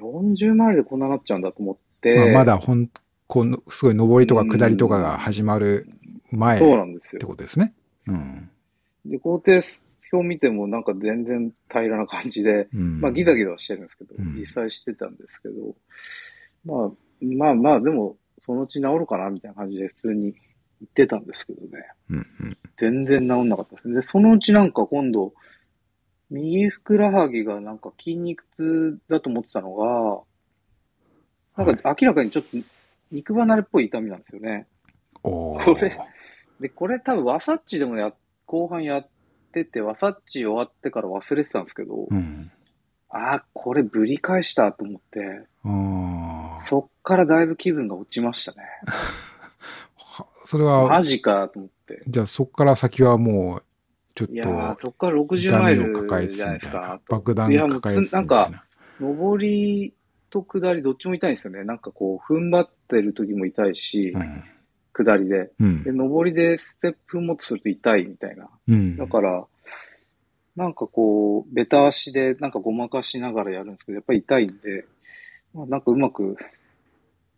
[0.00, 2.16] 40マイルでこんななっちゃうんだと思って。
[2.18, 2.90] まあ、まだほん、
[3.28, 5.86] この、すごい上りとか下りとかが始まる
[6.32, 7.26] 前そうっなんですよて。
[7.26, 7.72] ことですね。
[8.08, 8.50] うん。
[9.06, 9.62] で、工程
[10.14, 13.00] 表見てもなんか全然平らな感じで、うん。
[13.00, 15.74] まあギザギザはしてるんですけど、うん実際してたんですけど、
[16.64, 20.32] まあ、まあまあ、でも、そのうち治るかなみたいな感じで普通に言
[20.84, 21.86] ってたんですけどね。
[22.10, 22.58] うんうん。
[22.78, 23.94] 全然治んなかったですね。
[23.94, 25.32] で、そのうちなんか今度、
[26.30, 32.56] 右ふくらはぎがなんか筋肉痛だと思ってたのが、なんか明らかにちょっと
[33.12, 34.66] 肉離れっぽい痛みなんですよね。
[35.22, 35.96] これ
[36.60, 38.12] で、これ多分ワサッチでもや、
[38.46, 39.08] 後半やっ
[39.54, 42.50] てて、ワサッチ終わってから忘れてたんですけど、うん。
[43.08, 45.46] ああ、これぶり返したと思って。
[46.68, 48.62] そっからだいぶ気分が落ちましたね。
[49.96, 52.02] は それはマ、ジかと思って。
[52.06, 53.62] じゃあそこから先はもう、
[54.14, 55.76] ちょっいやそっから60ダメマイ
[56.26, 57.00] ルじゃないですか。。
[57.08, 58.64] 爆弾いやもう抱えつつみたいなんかな。
[59.00, 59.94] 上り
[60.30, 61.64] と下りどっちも痛いんですよね。
[61.64, 64.44] なんかこう、踏ん張ってる時も痛いし、うん。
[64.94, 65.50] 下りで。
[65.60, 65.90] うんで、。
[65.90, 68.48] 上りでステップ踏もうとすると痛いみたいな。
[68.68, 68.96] うん。
[68.96, 69.44] だから、
[70.56, 74.86] なんかこう、ベタ足でなんかごまかしながらやるんですけど、やっぱり痛いんで、
[75.52, 76.36] まあ、なんかうまく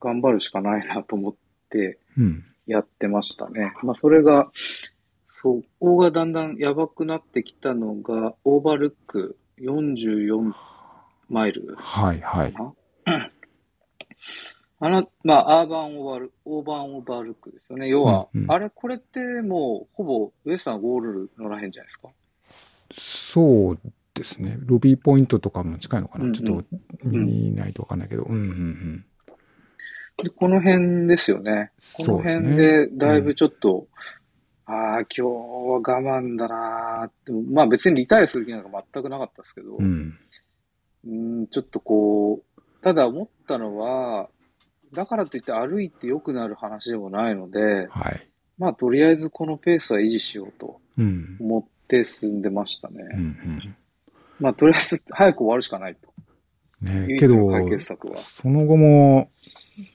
[0.00, 1.34] 頑張るしかないなと思っ
[1.70, 2.44] てうん。
[2.66, 3.72] やってましたね。
[3.82, 4.50] まあそれが、
[5.28, 10.52] そこがだんだんやばくなってきたのが、オーバールック44
[11.28, 12.54] マイルはいはい。
[14.78, 17.88] あの、まあ、アーバンオーバール、オーバーオーバールックですよね。
[17.88, 22.08] 要は、うんうんあれ、これってもう、ほぼウエスタンゴール乗らへんじゃないですか。
[22.92, 23.78] そう
[24.14, 24.58] ですね。
[24.60, 28.24] ロビーポイントとかも近いのかな、うんうんちょっと見ないとわかんないけど。
[28.24, 29.04] うんうんうん。
[30.22, 31.72] で、この辺ですよね。
[31.96, 33.86] この辺で、だいぶちょっと、
[34.66, 40.18] ああ、今日は我慢だなーって、まあ別にリタイアする気なんか全くなかったですけど、うん。
[41.06, 44.28] うん、ちょっとこう、ただ思ったのは、
[44.92, 48.28] だからといって歩いて良くなる話でもないので、はい。
[48.58, 51.36] まあとりあえずこのペースは維持しようとうん。
[51.40, 52.96] 思って進んでましたね。
[53.12, 53.76] うんうん。
[54.40, 56.12] まあとりあえず早く終わるしかないと。
[56.80, 57.34] ねけど。
[58.16, 59.30] その後も、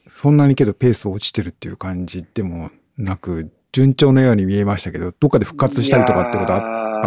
[0.08, 6.56] そんなにけどペース落ちてるっていう感じでもなく、順調のように見えましたけど、どっかで復活したりとかってことあ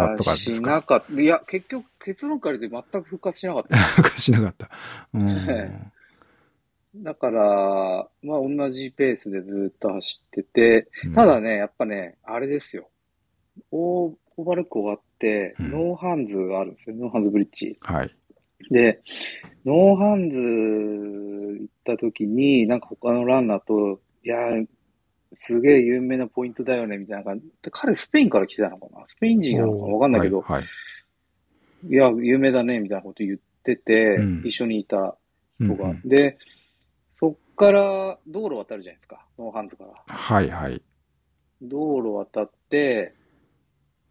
[0.00, 0.56] あったとかですか？
[0.56, 1.20] しなかった。
[1.20, 3.76] いや、結局結論から言って全く復活しなかった。
[3.76, 4.70] ったしなかった。
[5.14, 5.92] うん。
[6.96, 12.88] はいだから、まあ同じペースでずっと走ってて、ただね、やっぱね、あれですよ。
[13.70, 16.96] オーバールック終わって、うんノーハンズがあるんですよ。
[16.96, 17.76] ノーハンズブリッジ。
[17.80, 18.10] はい。
[18.70, 19.02] で、
[19.64, 24.66] ノーハンズ行った時に、なんか他のランナーと、いやー、
[25.38, 27.46] すげえ有名なポイントだよね、みたいな感じ。
[27.62, 29.04] で彼、スペインから来てたのかな？
[29.06, 29.94] スペイン人なのかな？
[29.94, 30.60] わかんないけど、はい。
[30.60, 30.66] はい
[31.88, 35.16] いや、有名だね、みたいなこと言ってて、うん一緒にいた
[35.60, 35.90] 人が。
[35.90, 36.38] うんうんで、
[37.56, 39.90] から道路渡るじゃないですか、ノーハンズから。
[40.06, 40.82] はいはい。
[41.62, 43.14] 道路渡って、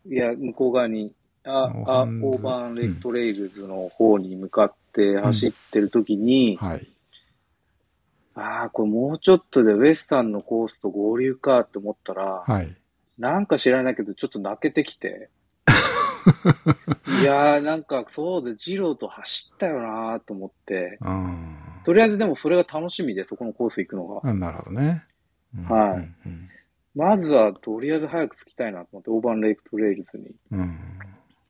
[0.07, 6.87] いや、向こう側に、あ、あ、オーバーンレイクトレイルズの方に向かって走ってる時に、はい。
[8.33, 12.75] ああ、これもうちょっとでウェスタンのコースと合流かって思ったら、はい。
[13.17, 15.29] なんか知らないけど、ちょっと泣けてきて。
[17.21, 20.97] いやー、なんかそうで、ジローと走ったよなーと思って。
[21.01, 21.57] うん。
[21.85, 24.29] とりあえずでもそれが楽しみで、そこのコース行くのが。
[24.29, 25.03] あなるほどね。
[25.57, 26.07] うんはい
[26.97, 30.27] まずはとりあえず早く着きたいなと思って、オーバーンレイクトレイルズに。
[30.27, 30.79] っうん。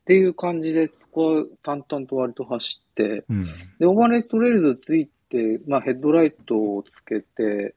[0.05, 3.43] ていう感じで、こう、淡々と割と走って、うん。
[3.77, 7.75] で、オーバーンレイクトレイルズ着いて、まあヘッドライトをつけて、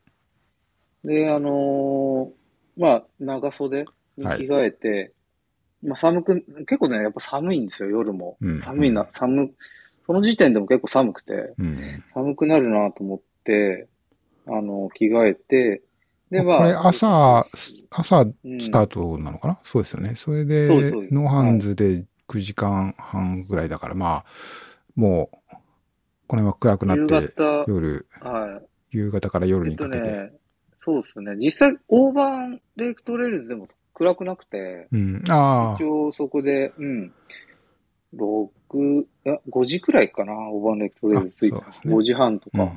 [1.05, 3.85] で、あのーまあ長袖
[4.17, 5.13] に着替えて、
[5.83, 8.39] まあ寒く、結構ね、やっぱ寒いんですよ、夜も。
[8.41, 9.51] うん寒いな、寒、
[10.09, 11.79] その時点でも結構寒くて、うん。
[12.15, 13.87] 寒くなるなと思って、
[14.47, 15.83] あの、着替えて、
[16.31, 16.59] で、まあ。
[16.61, 17.45] これ朝、
[17.91, 20.15] 朝うんスタートなのかな、そうですよね。
[20.17, 20.67] それで
[21.13, 24.25] ノーハンズで9時間半ぐらいだから、まあ、
[24.97, 25.57] もう、
[26.27, 28.97] この辺は暗くな夕って、方、夜、はい。
[28.97, 30.11] 夕方から夜えっとにかけて。
[30.11, 30.33] ね、
[30.83, 31.37] そうですね。
[31.37, 35.23] 実際、オーバーンレイクトレイルズでも暗くなくて、うん。
[35.29, 37.13] あ一応そこで、うん、
[38.15, 42.63] 6、いや、5時くらいかな、オーバーンレイクトレイルズ着いたね5時半とあ。
[42.63, 42.69] うん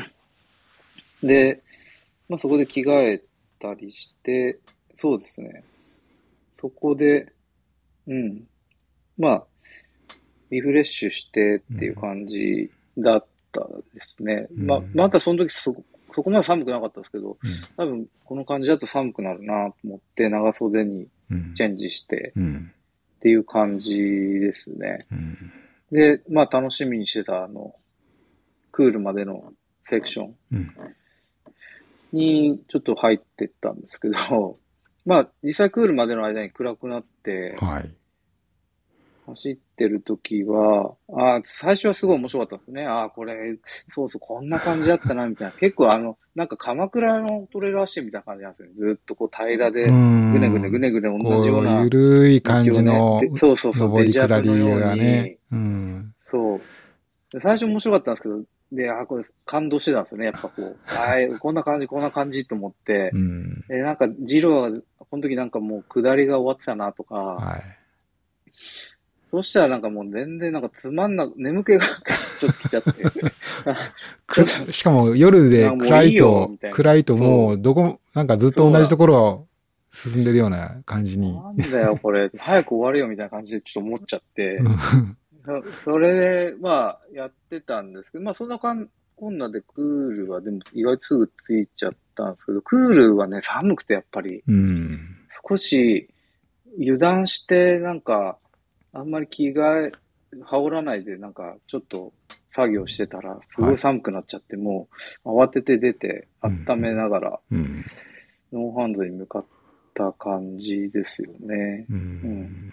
[0.00, 0.10] か。
[1.22, 1.62] で、
[2.28, 3.22] まあそこで着替え
[3.60, 4.58] たりして、
[4.96, 5.64] そうですね。
[6.60, 7.32] そこで、
[8.06, 8.46] うん。
[9.18, 9.44] まあ、
[10.50, 13.60] リフレッシュしてっていう感じだった
[13.94, 14.46] ですね。
[14.56, 17.36] うんまあ、またその時そこ、そこまで寒くなかったですけど、うん
[17.76, 21.54] 多分この感じだと寒くなるなと思って長袖にうん。
[21.54, 22.72] チェンジしてうん。
[23.22, 25.06] っていう感じですね。
[25.12, 25.52] うん。
[25.92, 27.72] で、まあ楽しみにしてたあの、
[28.72, 29.52] クールまでの
[29.88, 30.74] セクションうん。
[32.12, 34.58] にちょっと入ってったんですけど、
[35.06, 37.94] まあ実際クールまでの間に暗くなって、はい。
[39.26, 42.86] 走ってる時は、あー最初はすごい面白かったですね。
[42.86, 45.52] ああ、これ、そうそう、こんな感じだったな、みたいな。
[45.52, 48.74] 結構あの、なんか鎌倉のトレーラーシーンみたいな感じなんですよね。
[48.78, 55.38] ずっとこう平らで、ぐぐねぐねぐねぐね同じようなゆるい感じ道のをねでそうそうそう、デジャ下りブのようね。
[55.50, 56.14] うん。
[56.20, 56.60] そう。
[57.32, 58.42] で最初面白かったんですけど、
[58.72, 60.26] で、あ、これ感動してたんですよね。
[60.26, 63.18] やっぱこう、あーこんな感じ、こんな感じと思ってう。
[63.18, 63.60] ん。
[63.68, 67.81] で、なんか、ジローは、この時なんかもう下りが終わってたなとか、はい。
[69.32, 71.80] そうしたらなんかもう全然なんかつまんな、眠気が
[72.38, 72.90] ちょっと来ちゃって。
[74.26, 79.46] くしかも夜で暗いとい、な暗いともうどこ、なんかずっと同じところを
[79.90, 81.32] 進んでるような感じに。
[81.32, 82.30] なんだよ、これ。
[82.36, 84.56] 早く終わるよ、みたいな感じでちょっと思っちゃって。
[84.56, 95.00] うんそそれで、まあ、やってたんですけど、まあ、そんなかん、こんなでクールはでも意外とすぐついちゃったんですけど、クールはね、寒くてやっぱり、うん。
[95.48, 96.08] 少し
[96.78, 98.38] 油断して、なんか、
[98.92, 99.92] あんまり着替え、
[100.42, 102.12] 羽織らないで、なんか、ちょっと
[102.54, 104.88] 作業してたら、すごい寒くなっちゃって、も
[105.24, 107.84] う、慌てて出て、温めながら、うん。
[108.52, 109.44] ノーハンズに向かっ
[109.94, 111.86] た感じですよね。
[111.90, 112.72] うん。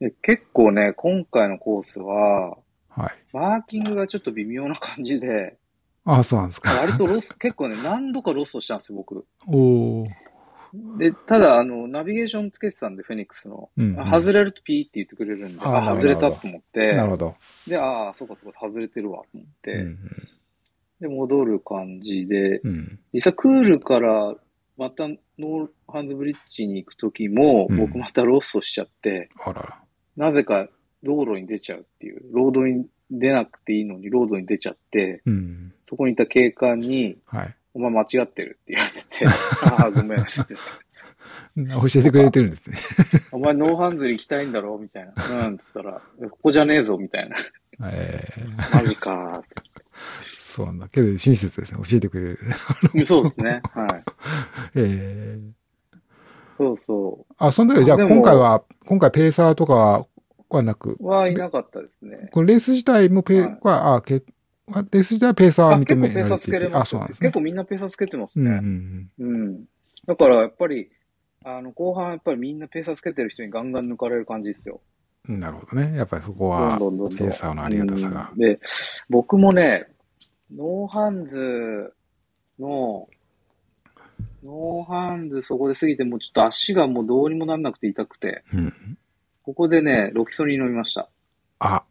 [0.00, 2.56] で結構ね、今回のコースは、
[2.88, 3.10] はい。
[3.32, 5.56] マーキングがちょっと微妙な感じで、
[6.04, 6.72] ああ、そうなんですか。
[6.72, 9.26] 割とロス、結構ね、何度かロストしたんですよ、僕。
[9.48, 10.06] おお。
[10.98, 13.70] で、ただ、あの、ナビゲーションつけてたんで、フェニックスの。
[13.76, 17.34] うんうん外れるとピーって言ってくれるんで、あ、外れたと思って、なるほど。
[17.66, 19.98] で、ああ、そうかそうか、外れてるわ、と思って、うん。
[21.00, 22.98] で、戻る感じで、うん。
[23.12, 24.34] 実際クールから、
[24.76, 29.82] またノーハンズブリッジに行くときも、うん僕またロストしちゃって、あらら。
[30.16, 30.68] なぜか
[31.02, 35.72] 道路に出ちゃうっていう、ロードに出なくていいのにロードに出ちゃって、うん。
[35.88, 37.54] そこにいた警官に、はい。
[37.76, 39.26] お前間違ってるって言われて、
[39.76, 40.30] ああ、ごめんって。
[41.56, 42.78] 教えてくれてるんですね。
[43.32, 45.46] お前ノーハンズに行きたいんだろみたいな。
[45.46, 47.36] うん、って言ったら、ここじゃねえぞ、みたいな。
[47.90, 49.42] ええマジか
[50.38, 50.88] そうなんだ。
[50.88, 51.80] けど、親切ですね。
[51.84, 52.38] 教えてくれる。
[52.94, 53.60] ーそうですね。
[53.74, 54.02] はい。
[54.76, 55.40] ええ
[56.56, 60.06] そうそあ、その時は、じゃあ今回は、今回ペーサーとか
[60.48, 61.06] はなく、う。
[61.06, 62.30] はいなかったですね。
[62.32, 64.22] これレース自体もペ、はいは、あ、け、
[64.68, 67.34] レース自体はペーサーあは認結構ペーサーつけれますそうなんですね結。
[67.34, 68.56] 構みんなペーサーつけてますうんうね。
[68.58, 69.64] んうん。
[70.06, 70.90] だからやっぱり、
[71.44, 74.80] あの、後半やっぱりみんなペーサーつけてる人にガンガン抜かれる感じですよ。
[75.28, 75.96] なるほどね。
[75.96, 76.78] やっぱりそこどは。
[77.10, 78.38] ペーサーのありがたさがうん。
[78.38, 78.58] で、
[79.08, 79.86] 僕もね、
[80.54, 81.92] ノーハンズ
[82.58, 83.08] の、
[84.44, 88.98] ノーハンズそこで過ぎて、もうちょっと足がもうどうにもなんなくて痛くて、うん。
[89.42, 91.08] ここでね、ロキソニン飲みました。
[91.60, 91.84] あ、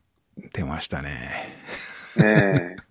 [0.54, 1.10] 出ましたね。
[2.24, 2.86] ええ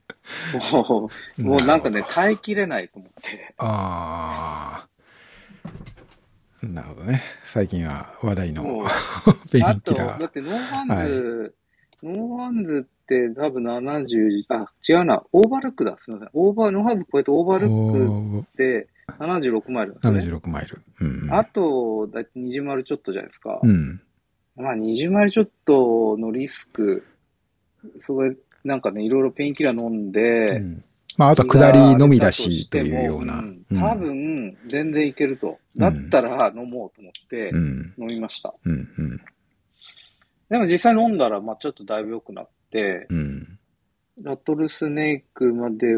[0.80, 3.54] もう、 もうなんかね、耐えきれないと思って。
[3.58, 6.66] ああ。
[6.66, 7.22] なるほどね。
[7.44, 8.64] 最近は話題の
[9.52, 10.20] painkiller、あと。
[10.20, 11.54] だってノーハンズ、
[12.02, 15.96] ノーハンズって多分70、あ、違うな、オーバールックだ。
[16.00, 16.30] すみません。
[16.32, 19.98] オーバー、ノーハンズ超えてオーバールックおーで76マイルね。
[20.02, 20.80] 76マイル。
[21.00, 21.34] うん。
[21.34, 23.60] あと、だいたい20マイルちょっとじゃないですか。
[23.62, 24.00] うん。
[24.56, 27.04] まあ20マイルちょっとのリスク、
[28.00, 28.34] それ、
[28.64, 30.84] なんかね、いろいろ painkiller 飲んで、うん
[31.16, 33.34] まあ、あとは下りのみだし、というような。
[33.34, 35.48] ん多分、全然いけると。
[35.48, 37.94] うんだったら飲もうと思ってう、ん。
[37.98, 38.54] 飲みました。
[38.64, 38.88] うん。
[38.96, 39.20] うん。
[40.48, 43.58] でも実際飲んだら、まあちょっとだいぶ良くなって、うん。
[44.22, 45.96] ラトルスネークまで、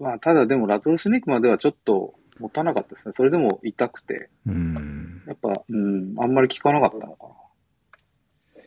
[0.00, 3.12] まあただでもラトルスネークまではちょっと持たなかったですね。
[3.12, 5.22] それでも痛くて、うん。
[5.26, 7.26] やっぱ、うん、あんまり効かなかったのか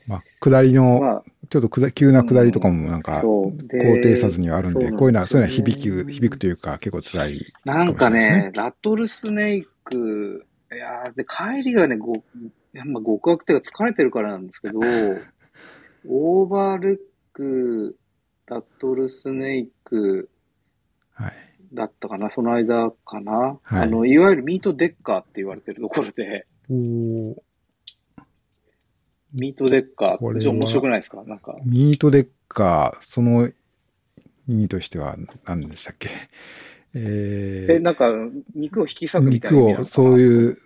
[0.05, 0.81] まあ、下りな。
[0.83, 7.39] の、まあ、ちょっと下急な下りとかもなんか、そう高で低差図にはあるんで、そうなんでこういうのは、そういうのは響く、響くというか、結構辛い。
[7.65, 12.15] なんかね、ラトルスネーク、いやーで、帰りがね、ご、
[12.73, 14.79] やっぱ極悪っていうか疲れてるからなんですけど、
[16.07, 16.99] オーバールッ
[17.33, 17.97] ク、
[18.47, 20.29] ラトルスネーク
[21.15, 21.33] はい。
[21.73, 23.59] だったかな、その間かな。
[23.63, 27.35] はいあの、いわゆるミートデッカーって言われてるところで、お
[29.35, 31.23] ミートデッカーこれはってちょっと面白くないですか？
[31.25, 31.55] なんか。
[31.65, 33.47] ミートデッカー、その
[34.47, 36.09] 意味としては何でしたっけ？
[36.97, 38.09] ええ、ー、なんか、
[38.55, 40.57] 肉を引き裂くみたいな肉を、そういう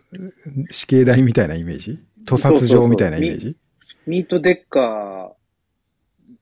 [0.69, 1.97] 死刑台みたいなイメージ？
[2.25, 3.58] 屠殺場みたいなイメージ？
[4.05, 5.32] ミートデッカー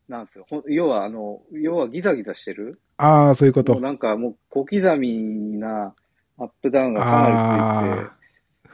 [0.10, 0.46] なんですよ。
[0.68, 2.82] 要は、あの、要はギザギザしてる？
[2.98, 3.80] ああ、そういうこと。
[3.80, 5.18] なんかもう小刻み
[5.58, 5.94] な
[6.38, 8.18] アップダウンがかなりついてああ、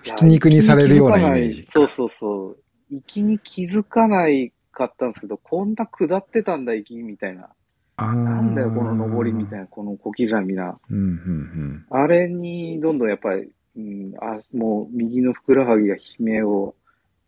[0.01, 1.67] ひき肉にされるようなイメージ。
[1.71, 2.57] そうそうそう。
[2.93, 7.49] 行きに気づかないかったんですけど、こんな下ってたんだ、行きみたいな。
[7.97, 10.77] なんだよ、この上りみたいな、この小刻みな。
[10.89, 16.75] うん、うん、あれに、どんどんやっぱり、うん、あもう右のふくらはぎが悲鳴を、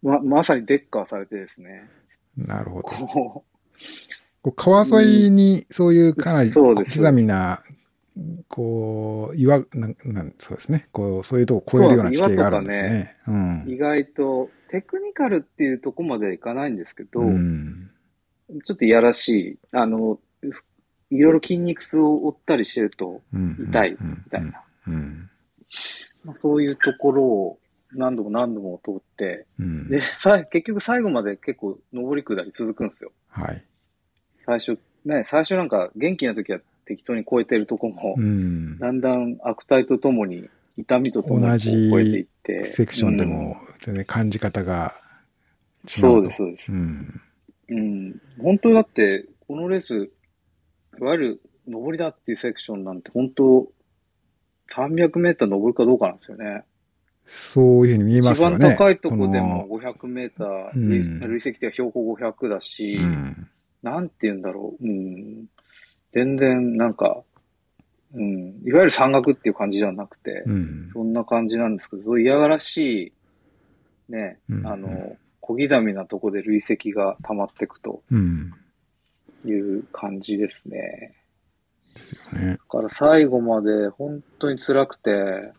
[0.04, 1.90] ま、まさにデッカーされてですね。
[2.38, 2.48] うん。
[2.48, 2.90] なるほど。
[2.90, 3.44] こ
[4.44, 7.64] こう川沿いにそういうかなり小刻みな、
[8.48, 10.88] こう、岩、なん、なん、そうですね。
[10.92, 13.18] こう、そういうとこ超えるような地形があるんですね。
[13.66, 17.90] うう、意外と、テクニカルっていうとこまではいかないんですけど、ん。
[18.50, 18.62] うん。
[18.64, 19.58] ちょっといやらしい。
[19.72, 20.64] あの、ふ
[21.12, 24.64] いろいろ筋肉痛を負ったりしてると、うん痛いうんみたいな。
[26.36, 27.60] そういうところを
[27.94, 29.90] 何度も何度も通って、うん。
[29.90, 33.12] で、さ結局最後まで結構上り下り続くんですよ。
[33.30, 33.64] はい。
[34.46, 38.78] 最初、ね、最初なんか元気な時は適当に超えてるとこも、うん。
[38.78, 42.66] だんだん悪態とともに、痛みとともに超えていって。
[42.66, 44.96] セクションでうんも全然感じ方が
[45.84, 45.88] 違うと。
[45.88, 46.72] そうです、そうです。
[46.72, 47.22] うん。
[47.70, 48.22] うん。
[48.42, 50.12] 本当だって、このレース、
[51.00, 53.72] いわゆる上りだっていうセクションなんて本当、
[54.74, 56.64] 300メーター上るかどうかなんですよね。
[57.28, 58.56] そういうふうに見えますよね。
[58.58, 63.48] 一番高いとこでこも500メーター、うん累累積では標高500だし、のうん。
[63.84, 64.84] なんて言うんだろう。
[64.84, 65.46] うん。
[66.14, 67.24] 全然なんか、
[68.16, 68.62] うん。
[68.66, 70.90] いわゆる山岳っていう感じじゃなくて、うん。
[70.94, 73.14] そんな感じなんですけど、そういう嫌がらし
[74.10, 78.52] い、ね、うんあの、小刻みなとこで累積が溜まっていくとうん。
[79.44, 81.14] いう感じですね。
[81.94, 82.52] ですよね。
[82.54, 85.52] だから最後まで本当に辛くて、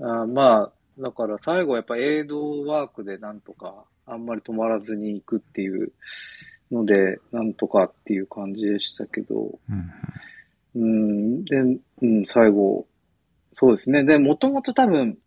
[0.00, 5.92] あまあ、だから最後はやっぱエイドワークでなんとか、あんまり止まらずに行くっていう
[6.70, 9.90] ので、なんとかっていう感じでしたけど、うん。
[10.74, 11.56] うん、で、
[12.02, 12.86] うん、最後、
[13.54, 14.04] そうですね。
[14.04, 15.18] で、もともと多分、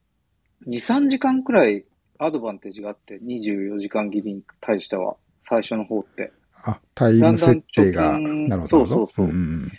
[0.67, 1.85] 2、3時間くらい
[2.17, 5.15] アドバンテージがあって、24時間切りに対しては、
[5.47, 6.31] 最初の方って。
[6.63, 8.85] あ、タイム設定が、だんだんなるほど。
[8.85, 9.71] そうそうそうんん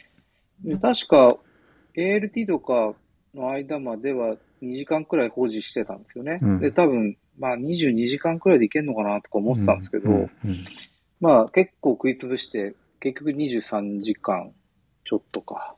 [0.64, 1.36] で確か、
[1.96, 2.94] ALT とか
[3.34, 6.38] の間までは2時間くらい保持してたんですよね。
[6.42, 10.28] うんで、多分、まあ22時間くらいでいけんのかなとか思ってたんですけど、
[11.20, 14.52] まあ結構食いつぶして、結局23時間
[15.04, 15.76] ちょっとか、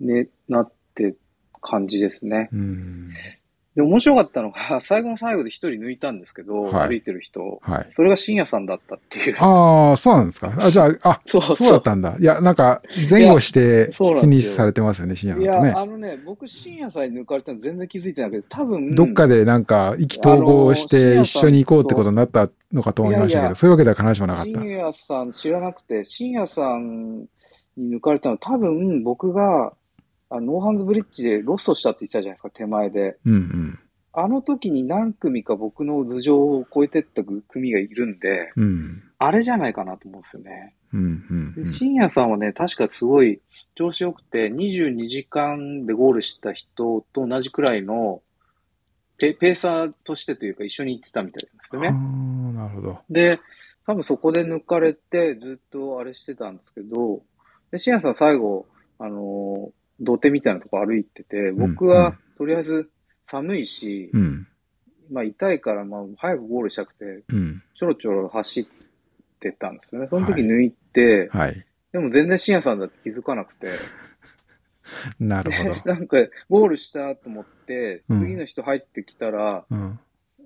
[0.00, 1.14] ね、なって
[1.60, 2.48] 感じですね。
[2.52, 3.10] うん。
[3.74, 7.58] で、面白かったのが、最後の最後で一人抜いたんですけど、はい歩いてる人。
[7.60, 7.90] はい。
[7.94, 9.36] それが深夜さんだったっていう。
[9.38, 10.50] ああ、そうなんですか？
[10.58, 12.16] あ、じゃあ、あ、そうそうだったんだ。
[12.18, 12.80] いや、なんか、
[13.10, 15.72] 前後して、フィニッシュされてますよね、深夜いや、さんとね。
[15.76, 24.52] あのね、僕深夜さんに抜かれたの全然気づいてなくて、多分、どっかでなんか意気投合して一緒に行こうってことになったのかと思いましたけど、いやいやそういうわけでは必ずしもなかった。
[24.52, 27.26] 深夜さん知らなくて、深夜さん
[27.76, 29.72] に抜かれたのは多分僕が、
[30.28, 33.16] あノーハンズブリッジでロストしたって言ってたじゃないですか、手前で。
[33.24, 33.78] うんうん。
[34.12, 39.02] あの時に何組か僕の頭上を越えてった組がいるんで、うん。
[39.18, 40.74] あれじゃないかなと思うんですよね。
[40.92, 43.40] うんうんうんで深夜さんはね、確かすごい
[43.74, 48.22] 調子良くて、22時間でゴールした人と同じくらいの
[49.18, 51.98] ペペーサーとしてというか一緒に行ってたみたいなんですね。
[52.52, 52.98] ー、なるほど。
[53.10, 53.40] で、
[53.86, 57.22] 多分そこで抜かれてずっとあれしてたんですけど、
[57.70, 58.66] で、深夜さん最後、
[58.98, 62.90] あのー土手みたいなとこ歩いてて、僕うんはとりあえず
[63.30, 64.46] 寒いし、うん。
[65.10, 67.62] まあ痛いからまあ早くゴールしたくて、うん。
[67.74, 68.66] ちょろちょろ走っ
[69.40, 70.08] てたんですよね。
[70.10, 71.64] その時抜いて、はい。
[71.92, 73.68] でも全然深夜さんだって気づかなくて、
[75.18, 75.74] なるほど。
[75.90, 76.18] なんか、
[76.50, 79.98] ゴールしたと思って、うん次の人入ってきたら、うん。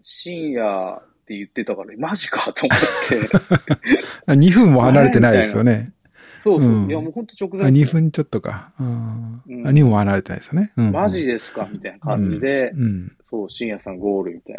[0.03, 3.29] 深夜って言ってたから、マジかと思って。
[4.27, 5.93] あ2分も離れてないですよね。
[6.41, 6.71] そうそう。
[6.73, 7.73] うんいや、もうほんと直あ前。
[7.73, 8.73] 2分ちょっとか。
[8.81, 9.43] うん。
[9.47, 10.73] うんあ2分も離れてないですよね。
[10.77, 10.93] うん。
[10.93, 13.17] マジですかみたいな感じで、うん。
[13.29, 14.57] そう、深夜さんゴールみたい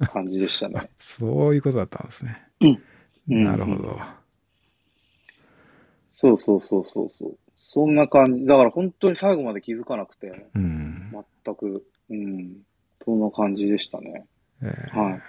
[0.00, 0.90] な感じでしたね。
[0.98, 2.42] そういうことだったんですね。
[2.60, 3.98] うんなるほど。
[6.16, 7.38] そうそうそうそうそう。
[7.70, 8.46] そんな感じ。
[8.46, 11.12] だから本当に最後まで気づかなくて、うん。
[11.44, 12.56] 全く、うん。
[13.04, 14.24] そんな感じでしたね。
[14.62, 15.20] えーはい。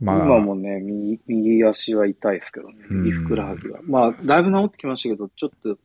[0.00, 2.76] まあ、今もね、右、右足は痛いですけどね。
[2.88, 3.80] 右ふくらはぎは。
[3.84, 5.78] まあ、だいぶ治ってきましたけど、ちょっと、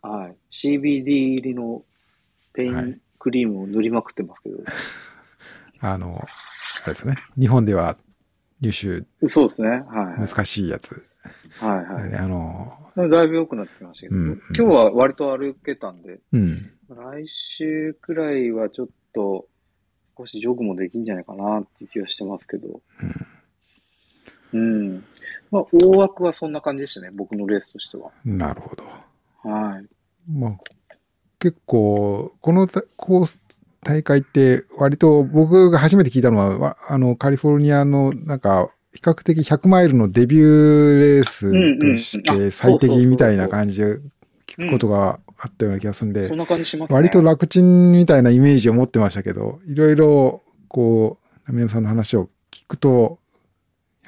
[0.00, 0.36] はい。
[0.50, 1.82] CBD 入りの
[2.52, 4.58] ペイはいンクリームを塗りまくってますけど。
[5.80, 6.24] あの、
[6.84, 7.16] あれですね。
[7.38, 7.98] 日本では
[8.60, 9.68] 入手そうですね。
[9.68, 10.18] はい、はい。
[10.18, 11.04] 難しいやつ。
[11.60, 12.14] はいはい。
[12.14, 16.56] あの、だいぶ良くなってきましたけど、うんうん今日は割と歩けたんで、うん。
[16.88, 19.46] 来週くらいはちょっと
[20.16, 22.80] 少しジョグもできんじゃないかなっていう気はしてますけど。
[23.02, 23.26] うん。
[25.50, 28.10] まあ、大枠はそんな感じでしたね、僕のレースとしては。
[28.24, 28.84] なるほど。
[29.48, 29.86] はい。
[30.30, 30.52] まあ、
[31.38, 33.40] 結構、このたコース
[33.82, 43.98] 大会って、割と僕が初めて聞いたのは、わあの、カリフォルニアの、なんか、比較的100マイルのデビューレースとして最適みたいな感じで
[44.46, 46.94] 聞くことがあったような気がするんでそん、な感じしますね。
[46.96, 53.18] 割と楽ちんみたいなイメージを持ってましたけど、いろいろ、こう、ナミネムさんの話を聞くと、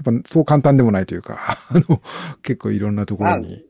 [0.04, 2.02] やっぱそう簡単でもないというか、 あの、
[2.42, 3.64] 結構いろんなところに、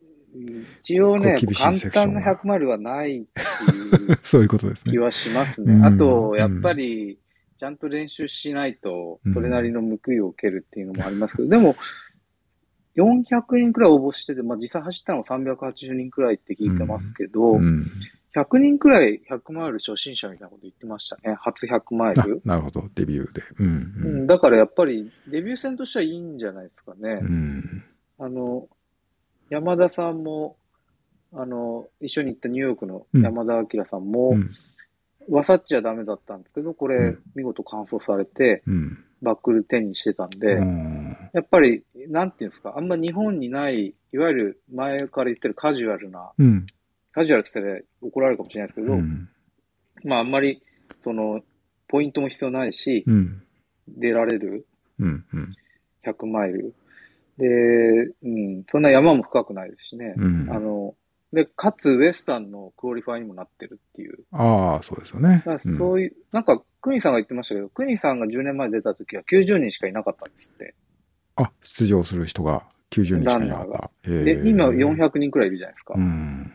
[0.83, 4.99] 一応ね簡単な100マイルはないっていう そういうことですね気。
[4.99, 5.75] はしますね。
[5.75, 7.19] うんあと、やっぱり、
[7.59, 11.77] ちゃんと練習しないとうん、それなりの報いを受けるっていうのもありますけど、でも、
[12.97, 17.87] 400人くらい応募してて、まあ実際走ったのは380人くらいって聞いてますけど、うん。
[18.35, 21.35] 100人くらい100マイル初心者みたいなこと言ってましたね。
[21.41, 22.41] 初100マイあル。
[22.45, 23.43] なるほど、デビューで。
[23.59, 23.67] うん。
[23.67, 27.19] ううんん、だからやっぱりデビュー戦としてはいいんじゃないですかね。
[27.23, 27.85] うん。
[28.19, 28.69] あの、
[29.49, 30.57] 山田さんも、
[31.33, 34.51] あの、一緒に行ったニューヨークの山田明さんも、うん。
[35.29, 39.05] ワサッチはダメだったんですけど、これうん、見事完走されて、うん。
[39.23, 46.67] バックル10にしてたんで、うんやっぱり、なんていうんですか、あんま日本にない、いわゆる前から言ってるカジュアルな、うん。
[47.13, 49.29] カジュアルって言ったら怒られるかもしれないですけど、うん。
[50.05, 50.63] まああんまり、
[51.03, 51.41] その、
[51.89, 53.43] ポイントも必要ないし、うん。
[53.89, 54.67] 出られる
[54.99, 55.25] うん。
[55.33, 55.57] うん。
[56.05, 56.75] 100マイル。
[57.39, 57.47] で、
[58.23, 60.15] うん、そんな山も深くないですしね。
[60.17, 60.95] うんあの、
[61.33, 64.19] で、かつウエスタンの qualify にもなってるっていう。
[64.33, 65.43] ああ、そうですよね。
[65.79, 70.75] そういう、なんか、クニさんが言ってましたけど、クニさんが10年前出た時は90人しかいなかったんですって。
[71.37, 73.67] あ、出場する人が90人しかいなかっ
[74.03, 74.11] た。
[74.11, 75.95] へで、え今400人くらいいるじゃないですか。
[75.97, 76.53] うん。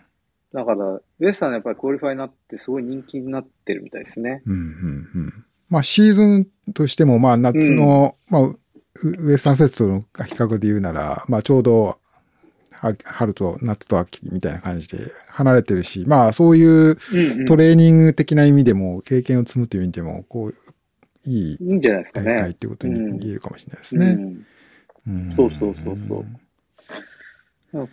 [0.55, 4.41] だから、ウエスタンのやっぱり qualify になってすごい人気になってるみたいですね。
[4.45, 4.53] うん。
[4.53, 4.59] うん。
[4.59, 5.45] うん。
[5.69, 8.59] まあ、シーズンとしても、まあ、夏の、まあ、ウ、
[9.03, 11.99] ウエスタンステイツとの比較で言うなら、まあ、ちょうど、
[12.71, 17.45] は春と夏と秋みたいな感じで離れてるし、まあ、そういううん、うん。
[17.45, 20.55] トレーニング的な意味でも、経験を積むという意味でも、こう、
[21.25, 22.33] いいいいんじゃないですかね。
[22.35, 24.05] 大会っていうことにうん言えるかもしれないですね。
[24.05, 24.45] うん
[25.07, 26.25] うんそうそうそうそう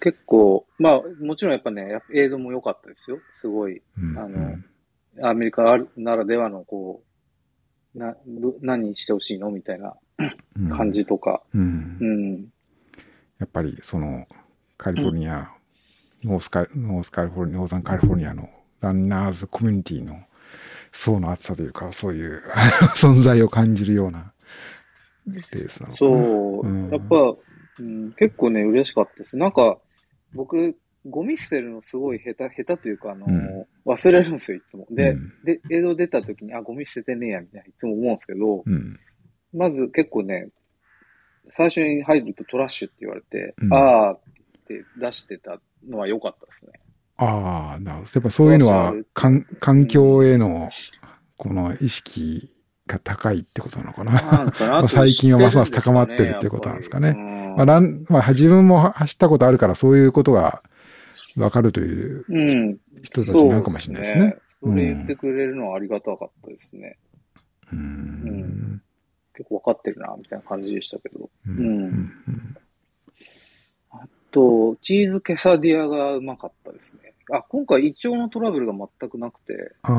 [0.00, 3.18] 結構、まあ、もちろんやっぱね、映像も良かったですよ。
[3.36, 3.82] すごい。
[3.98, 4.56] うんあの
[5.20, 7.02] アメリカならではの、こ
[7.94, 9.94] う、な、ど何してほしいのみたいな
[10.56, 11.42] うん感じとか。
[11.54, 12.52] うんうん。
[13.38, 14.26] やっぱりその
[14.78, 15.50] カリフォルニア、
[16.24, 18.48] ノースカノースカリフォルニア、ノーザンカリフォルニアの
[18.80, 20.18] ランナーズコミュニティの
[20.92, 22.42] 層の厚さというか、そういう
[22.96, 24.32] 存在を感じるような
[25.26, 26.08] レースなのかな。
[26.08, 27.16] そう、うんやっぱ、
[27.78, 29.36] うん、結構ね、嬉しかったです。
[29.36, 29.78] なんか、
[30.34, 34.86] 僕、ゴミ捨てるのすごい下手、下手というか、あの、うん忘れるんですよ、いつも。
[34.92, 39.00] で、うんで、映像出た時に、あ、ゴミ捨ててねえや、みたいな、いつも思うんですけど、うん。
[39.52, 40.48] まず結構ね、
[41.56, 44.20] 最初に入るとトラッシュって言われて、うんあーっ
[44.68, 46.72] て出してたのは良かったですね。
[47.16, 48.10] ああ、なるほど。
[48.14, 50.70] やっぱそういうのは、環環境への、
[51.36, 52.51] この意識が
[52.99, 54.51] 高いってことなのかな？
[54.80, 57.14] な 最近はますます高まってるってことなんですかね
[57.57, 60.62] まあ、ランまあ、自分も走ったことあるから、そういうことが
[61.36, 62.51] わかるといううん。
[62.51, 62.78] うん。
[63.03, 64.20] 人たちなのかもしれないですね。
[64.20, 64.43] そうですね。
[64.62, 66.97] それ言ってくれるのはありがたかったですね。
[67.72, 68.82] うーん。
[69.34, 71.28] 結構分かってるな、みたいな感じでしたけど。
[71.47, 72.57] うんうんうん
[74.32, 77.12] と、チーズケサディアがうまかったですね。
[77.30, 79.93] あ、今回胃腸のトラブルが全くなくて、あ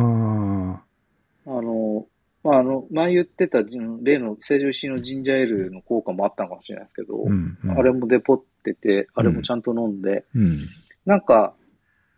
[1.46, 2.08] あの、
[2.44, 3.60] まあ、あの、前言ってた
[4.02, 7.58] 例の成城石井のジンジャーエールの効果もあったのかもしれないですけど、あ、うん。
[7.64, 10.70] うんあれもデポってて、あれもちゃんと飲んで、うん。
[11.06, 11.54] なんか、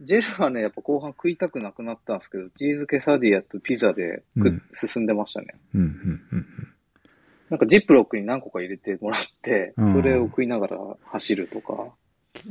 [0.01, 5.55] ジェルはね、やっぱ後半食いたくなくなったんですけど、チーズケサディアとピザでうん進んでましたね。
[5.73, 5.81] うん。
[5.81, 6.21] うん。
[6.31, 6.45] うん。
[7.49, 11.93] なんかジップロックに何個か入れてもらって、うんそれを食いながら走るとか。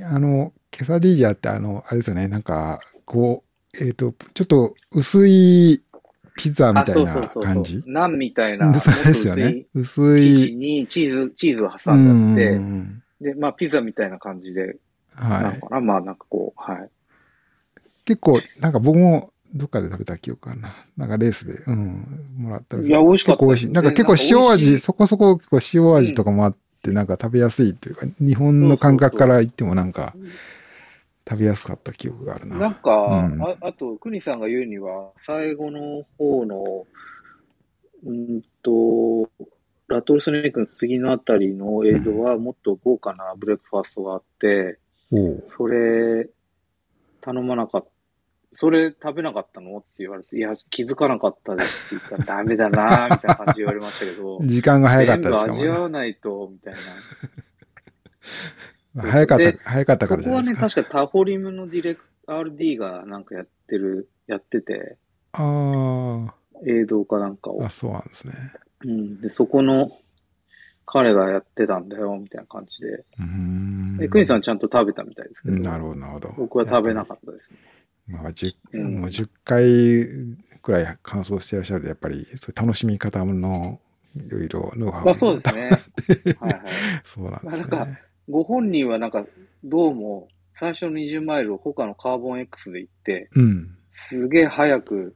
[0.02, 3.44] あの、ケサディージャってあの、あれですよね、なんか、こ
[3.74, 5.82] う、えっ、と、ちょっと薄い
[6.36, 7.82] ピザみたいな感じ？
[7.86, 8.74] ナンみたいな。
[8.78, 9.66] そうですよね。
[9.74, 10.56] 薄い生地い。
[10.56, 14.76] にチーズ、チーズをう挟んんであって、で、まあピザみたいな感じで、
[15.16, 15.60] なはい。
[15.70, 16.90] な、まあなんかこう、はい。
[18.04, 20.74] 結構、なんか僕もどっかで食べた記憶かな。
[20.96, 23.70] なんかレースで、うん、もらったいや美味しかった結構美味しい。
[23.70, 30.14] なんか結構塩味そこそこ結構塩味とかもあって、なんか食べやすいというか、日本の感覚から言ってもなんか
[31.28, 32.58] 食べやすかった記憶があるな。
[32.58, 36.86] なんか、うんああと、クニさんが言うには、最後の方の、
[38.04, 39.30] うんと、
[39.88, 44.78] ラトルスネークの次のあたりの映像はもっと豪華なブレックファーストがあって、
[45.12, 46.28] おうそれ、
[47.20, 47.88] 頼まなかった。
[48.56, 56.80] それ食べなかったのって言われて、いや、気づかなかったですって言ったらダメだな みたいな感じで言われましたけど、時間が早かったですか全部味わもわないと、みたいな。
[58.94, 59.10] ね。
[59.10, 60.82] 早かっでた、早かったかここはいね、らじゃなですか。
[60.82, 64.96] 確かタフォリムのディレク、RD がなんかやってる、やってて、
[65.32, 66.34] あ
[66.66, 67.70] 映像かなんかをあ、あ、。
[67.70, 68.34] そうなんですね。
[68.84, 69.20] うん。
[69.20, 69.90] で、そこの、
[70.86, 72.88] 彼がやってたんだよ、みたいな感じで。
[72.88, 73.96] うーん。
[73.96, 76.34] で、クニさんちゃんと食べたみたいですけど、なるほど、なるほど。
[76.36, 77.58] 僕は食べなかったですね。
[78.06, 79.64] まあ、10うんもう10回
[80.60, 83.80] くらい乾燥してらっしゃると、やっぱり、そう楽しみ方の、
[84.16, 85.70] いろいろ、ノウハウまあそうですね。
[86.38, 86.62] はいはい。
[87.02, 88.02] そうなんですなんかね。
[88.28, 89.24] ご本人はなんか、
[89.64, 93.76] どうも、最初の20マイルを他のカーボン X で行って、うん。
[93.92, 95.14] すげえ早く、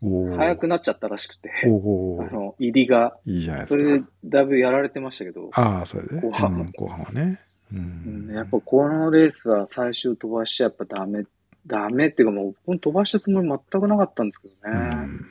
[0.00, 3.90] おー早くなっちゃったらしくて、あの、入りが、いいじゃないでそすか。
[3.90, 6.20] れでだいぶやられてましたけど、ああ、それで？
[6.20, 7.38] 後半うん後半はね。
[7.72, 8.34] ううんん。
[8.34, 11.24] やっぱこのレースは最終飛ばしちゃやっぱダメ、
[11.66, 14.80] ダメっていうかもう、この飛ばしたつもり全くなかったんですけどうね。
[14.80, 15.26] ん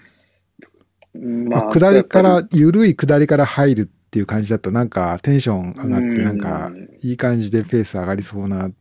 [1.15, 8.71] うんまあ、下りから、ゆるい下りから入るっていう感じだと、なんかテンション上がって、うんなんかいい感じでペース上がりそうな、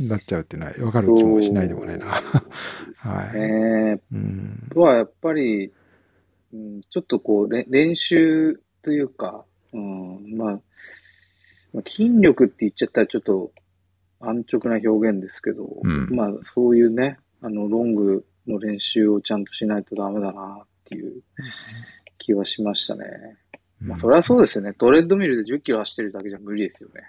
[0.00, 2.06] なっちゃうっていうのはわかる気もしないでもないな。
[2.96, 3.30] はい。
[3.30, 4.68] ぱりね、うん。
[4.72, 5.72] とはやっぱり、
[6.54, 9.44] うん、ちょっとこう、れ練習というか、
[9.74, 10.60] うん、まあ、
[11.74, 13.52] まあ筋力って言っちゃったらちょっと
[14.20, 21.22] 安直な表現ですけど、うんまあそういうね、あの、ロングの練習をちゃんとしないとダメだなっていう
[22.18, 23.04] 気はしましたね。
[23.82, 24.72] まあそれはそうですよね。
[24.72, 27.02] トレッドミルで10キロ走ってるだけじゃ無理ですよね。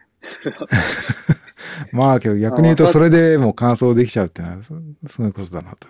[1.91, 4.73] まあけど逆に言うとそれでもう完走できちゃうっていうのはす
[5.05, 5.87] すごいことだなと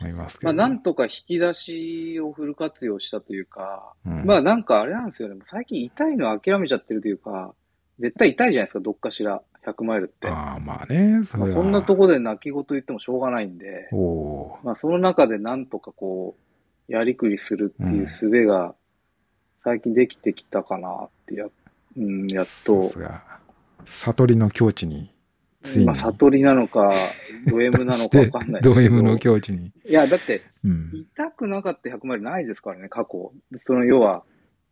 [0.00, 0.52] 思いますけど。
[0.52, 5.36] まあなんとか引き出しをフル活用したというか、うんまあなんかあれなんですよね。
[5.50, 7.54] 最近痛いのは諦めちゃってるというか、
[7.98, 9.42] 絶対痛いじゃないですか、どっかしら。
[9.66, 10.28] 100マイルって。
[10.28, 11.36] ああ、まあね、そ。
[11.38, 13.88] まあそんなとこで泣き言言ってもしょうがないんで、
[14.62, 16.36] まあその中でなんとかこ
[16.88, 18.74] う、やりくりするっていう術が
[19.68, 21.44] 最近できてきたかなってや、
[21.94, 22.90] うん、やっさと。
[23.84, 25.12] 悟りの境地に、
[25.62, 25.84] ついに。
[25.84, 26.90] まあ悟りなのか、
[27.50, 29.18] ド M なのかわかんないですドけ M のど。
[29.20, 29.70] 境地に。
[29.84, 30.90] いや、だって、うん。
[30.94, 33.34] 痛くなかった100マイルないですからね、過去。
[33.66, 34.24] その要は、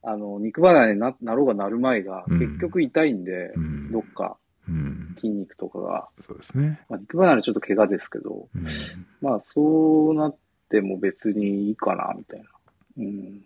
[0.03, 5.15] あの、肉離れにななろうがなる前が、うん結局痛いんで、うんどっかうん。
[5.17, 6.09] 筋肉とかが。
[6.21, 6.81] そうですね。
[6.89, 8.67] まあ、肉離れちょっと怪我ですけど、うん。
[9.21, 10.37] まあ、そうなっ
[10.71, 12.47] ても別にいいかな、みたいな。
[12.97, 13.43] うん。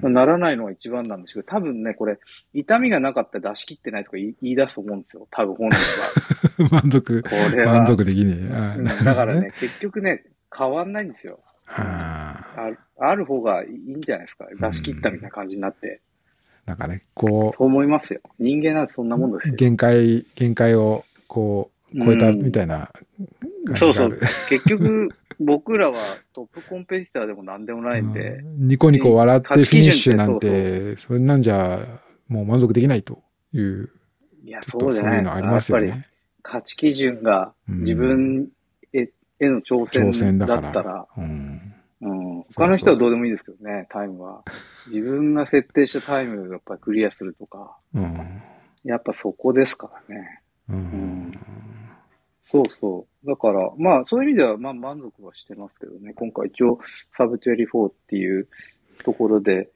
[0.00, 2.18] まあならないのが一番なんですけど、多分ね、これ、
[2.52, 5.26] 痛みがなかったら出し切ってないとか言い出すと思うんですよ。
[5.30, 7.22] 多分本人 満足、は。
[7.22, 7.74] これは。
[7.74, 8.54] 満足できねえ。
[8.54, 10.24] ああうんなるほどだからね、結局ね、
[10.56, 11.40] 変わんないんですよ。
[11.68, 12.70] ああ。
[12.98, 14.46] ある方がいいんじゃないですか。
[14.60, 16.00] 出し切ったみたいな感じになって。
[16.66, 18.20] なんかね、こそう思いますよ。
[18.38, 19.56] 人間なんてそんなもんですう、よ。
[19.56, 22.90] 限界、限界を、こう、超えたみたいな
[23.66, 24.18] 感じそうそう。
[24.48, 25.10] 結局、
[25.40, 25.98] 僕らは
[26.32, 30.48] トップコンペティターでも何でもないんで、うんニコニコ笑ってフィニッシュなんて
[30.94, 31.80] て、それなんじゃ、
[32.28, 33.22] もう満足できないと。
[33.54, 33.90] いう、
[34.44, 36.08] いや、そうじゃないそういうのありますよやっぱりね。
[36.42, 38.48] 価値基準がうん自分
[38.92, 39.10] へ
[39.40, 40.58] への挑挑戦戦だ。
[40.58, 41.74] ったら、うん。
[42.00, 44.42] うん、他の人はどうでもいいですけどね、タイムは。
[44.88, 48.42] 自分が設定したタイムをやっぱりクリアするとか、うん。
[48.84, 50.42] やっぱそこですからね。
[50.68, 51.32] うん。
[52.50, 53.26] そうそう。
[53.26, 56.12] だから、まあ、そういう意味では、まあ、満足はしてますけどね。
[56.14, 56.78] 今回一応、
[57.16, 58.48] サブ24っていう
[59.02, 59.70] ところで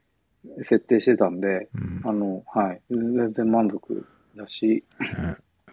[0.59, 2.81] 設定してたんで、うんあの、はい。
[2.91, 4.07] 全然満足
[4.37, 4.85] だし、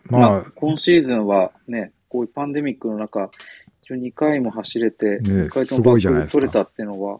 [0.10, 3.30] まあ、今シーズンはね、こういうパンデミックの中、
[3.84, 7.20] 一応2回も走れて、ね2回ともバック取れたっていうのは、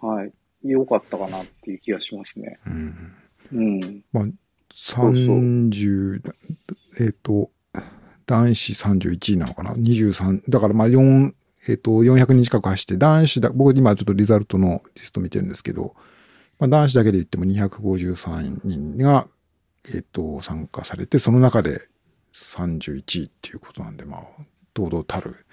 [0.00, 0.32] はい。
[0.64, 2.58] 良かったかなっていう気がしますね。
[2.66, 3.12] うん。
[3.52, 4.04] うん。
[4.12, 4.24] まあ、
[4.74, 6.20] 30、
[7.00, 7.50] えっ、と、
[8.26, 11.32] 男子31位なのかな ?23、だからまあ4、
[11.68, 15.94] えっ、と、400人近く走って、男子だ、僕今ちょっとリザルトのリスト見てるんですけど、
[16.58, 19.26] まあ男子だけで言っても253人が、
[19.92, 21.88] えっ、と、参加されて、その中で
[22.34, 24.22] 31位っていうことなんで、まあ、
[24.74, 25.46] 堂々たる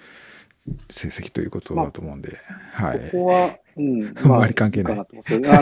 [0.90, 2.36] 成績ということだと思うんで、
[2.72, 3.10] はい。
[3.10, 4.14] ここは、うん。
[4.18, 5.06] あんまり関係ないあ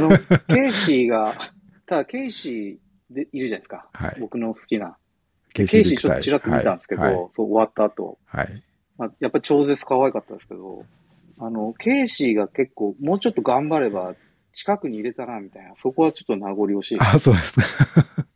[0.01, 0.11] の、
[0.49, 1.35] ケイシーが、
[1.87, 3.89] ただケイシーでいるじゃないですか。
[3.93, 4.97] はい僕の好きな。
[5.53, 7.13] ケケイシーちょっとちらっと見たんですけど、はい。
[7.13, 8.63] そう終わった後、はい。
[8.99, 10.85] まあ、やっぱり超絶可愛かったですけど、
[11.39, 14.15] あの、ケイシーが結構、もうちょっと頑張れば、
[14.53, 15.75] 近くに入れたな、みたいな。
[15.77, 17.01] そこはちょっと名残惜しい。
[17.01, 17.67] あ、そうですね。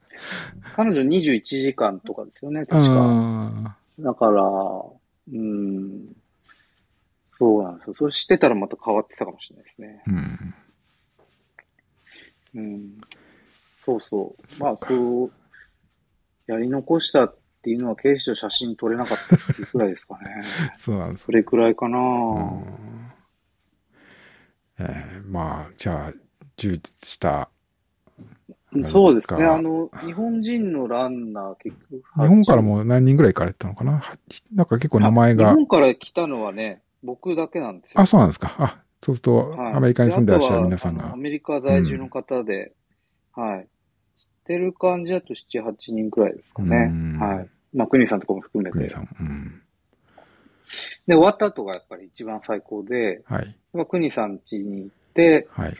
[0.76, 2.92] 彼女21時間とかですよね、確か。
[2.94, 4.42] あだから、
[5.32, 6.16] うん、
[7.26, 7.94] そうなんですよ。
[7.94, 10.02] それ知ってたらまた変わってたかもしれないですね。
[10.06, 10.54] ーうん。
[12.54, 13.00] うん。
[13.84, 14.62] そうそう。
[14.62, 15.32] まあ、そうかそう、
[16.46, 20.42] やり残したっていうのは、警視庁写真撮れなかったっていうくらいですかね。
[20.76, 22.62] そうなんですそれくらいかな、うん
[24.78, 26.12] えーまあ、じゃあ、
[26.56, 27.48] 充実した。
[28.86, 29.44] そうですね。
[29.44, 33.98] あの、日本人のランナー、結局、日本からも何人ぐらい行かれてたのかな？
[33.98, 34.18] は
[34.54, 35.50] なんか結構名前が。
[35.50, 38.00] 日本から来たのはね、僕だけなんですよ。
[38.00, 38.54] あ、そうなんですか。
[38.58, 41.16] あ、そうすると、はいアメリカに住んでらっしゃる皆さんがア。
[41.16, 42.72] メリカ在住の方で、
[43.34, 43.68] はい。
[44.42, 47.18] 知ってる感じだと7、8人くらいですかねうん。
[47.18, 47.48] はい。
[47.74, 48.78] まあ、国さんとかも含めて。
[48.78, 49.08] 国さん。
[49.20, 49.62] うん。
[51.06, 53.56] で、終わった後がやっぱり一番最高で、はい。
[53.72, 55.76] まあ、国さん家に行って、はい。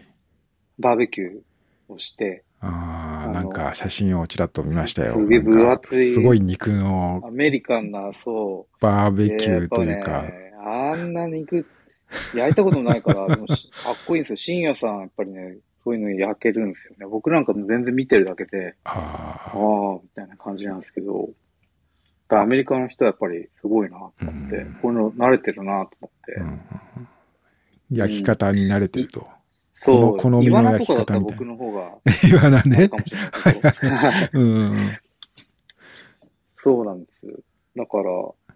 [0.79, 5.15] バーベキューをして、ああ、なんか写真をちらっと見ましたよ。
[5.15, 8.77] すげえ分厚いすごい肉のアメリカンな、そう。
[8.81, 10.25] バーベキューというか
[10.65, 11.67] あんな肉、
[12.35, 13.39] 焼いたことないから、かっ
[14.07, 14.37] こいいんですよ。
[14.37, 17.07] 深夜さん、やっぱりね、そういうの焼けるんですよね。
[17.07, 21.31] 僕なんかも全然見てるだけで、あああ、みたいな感じなんですけど、
[22.29, 26.41] アメリカの人はやっぱりすごいなと思って、うんこういうの慣れてるなと思って。
[26.41, 26.57] あ、うんうんう
[27.01, 27.09] ん
[27.93, 29.29] 焼き方に慣れてると。
[29.75, 31.99] そう、この好みの焼き方みたい僕の方が、
[32.65, 32.91] ね。
[36.57, 37.27] そうなんです。
[37.77, 38.05] だから、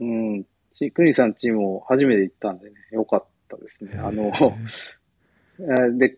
[0.01, 3.99] うん、ちクニさんチームも初めて行ったんでね、よかったですね。
[3.99, 4.33] あの、
[5.59, 6.17] えーで、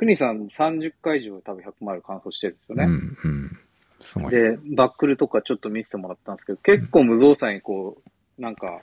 [0.00, 2.84] クニさん30回以上多分100マイル完走してるんですよね。
[2.84, 3.58] うん、うん。
[4.00, 4.30] すごい。
[4.30, 7.98] で、バックルとかちょっと見せてもらったんですけど、結構無造作にこ
[8.38, 8.80] う、なんか、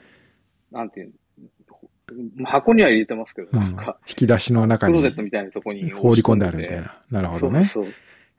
[0.70, 1.12] なんていう
[2.38, 6.96] の、箱には入れてますけど、うんなんか、引き出しの中にクローゼットみたいなとこに放り込んであるみたいな。
[7.10, 7.64] なるほどね。
[7.64, 7.94] そうそう。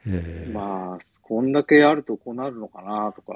[0.07, 3.36] えーまあ、こんだけあるとこうなるのかなとか。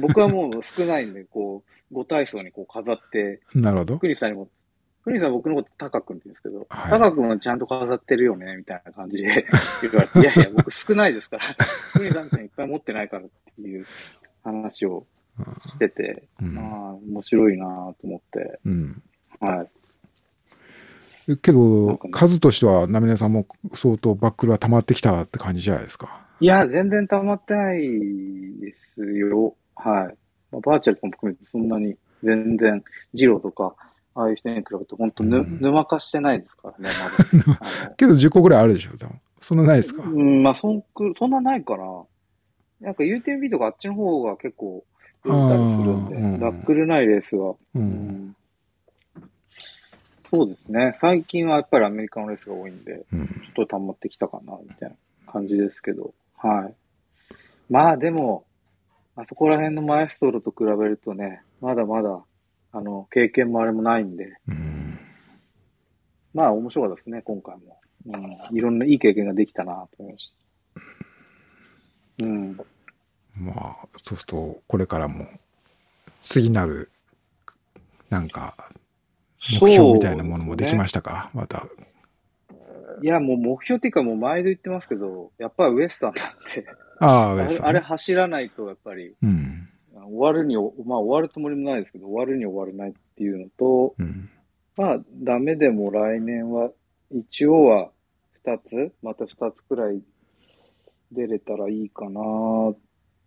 [0.00, 3.98] 僕はもう少ないんで、こう、ご体操にこう飾って、 なるほど。
[4.00, 4.48] クリさんにも、
[5.04, 9.46] クリさんは僕のことタカ君って言うんですけど、はいタカ君はちゃんと飾ってるよね、みたいな感じで
[9.82, 11.44] 言われて、 いやいや、僕少ないですから、
[11.94, 13.86] クリさんっていっぱい持ってないからっていう
[14.44, 15.06] 話を
[15.66, 19.02] してて、うんまあ、面白いなと思って、うん。
[19.40, 19.66] は
[21.28, 21.36] い。
[21.38, 26.26] けどか、ね数としては、ナミネさんも相当バックルは溜まってきたって感じじゃないですか。
[26.40, 27.80] いや、全然溜まってない
[28.60, 29.54] ですよ。
[29.76, 30.16] はい。
[30.50, 32.84] まあ、バーチャルとかも含めてそんなに全然、
[33.14, 33.74] ジローとか、
[34.14, 36.90] ああいう人に比べて本当ぬ、うん沼化してないですからね、
[37.46, 37.58] まだ。
[37.88, 39.12] あけど10個ぐらいあるでしょ、でも。
[39.40, 40.02] そんなないですか？
[40.04, 42.04] のうん、まあそんく、そんなないかな。
[42.80, 44.84] なんか UTMB とかあっちの方が結構
[45.24, 47.50] 出たりするんで、ラックルないレースが。
[47.50, 47.56] う。
[47.74, 48.36] うんん
[50.30, 50.96] そうですね。
[51.00, 53.26] 最近はやっぱりアメリカのレースが多いんで、うん。
[53.26, 54.96] ちょっと溜まってきたかな、みたいな
[55.30, 56.14] 感じですけど。
[56.36, 56.74] はい。
[57.68, 58.44] まあでも、
[59.14, 62.22] あそこら辺のマエストロと比べるとね、まだまだ、
[62.72, 64.98] あの、経験もあれもないんで、うん。
[66.34, 67.78] まあ面白かったですね、今回も。
[68.06, 68.56] うん。
[68.56, 70.34] いろんないい経験ができたなと思いまし
[72.18, 72.24] た。
[72.24, 72.56] うん。
[73.36, 75.26] まあ、そうすると、これからも、
[76.20, 76.90] 次なる、
[78.10, 78.54] なんか、
[79.60, 81.66] 目標みたいなものもできましたか、また。
[83.02, 86.66] いや、もう目標っていうかもう毎度言ってますけど、やっぱりウエスタンなんて、
[87.00, 89.61] ああ、あウエスタンれあれ走らないと、やっぱり、うん。
[90.06, 94.30] 終わるに、まあ終わるつもりもないですけど、終わるに終われないっていうのと、うん。
[94.76, 96.70] まあダメでも来年は、
[97.10, 97.90] 一応は
[98.44, 100.02] 2つ、また2つくらい
[101.12, 102.20] 出れたらいいかな。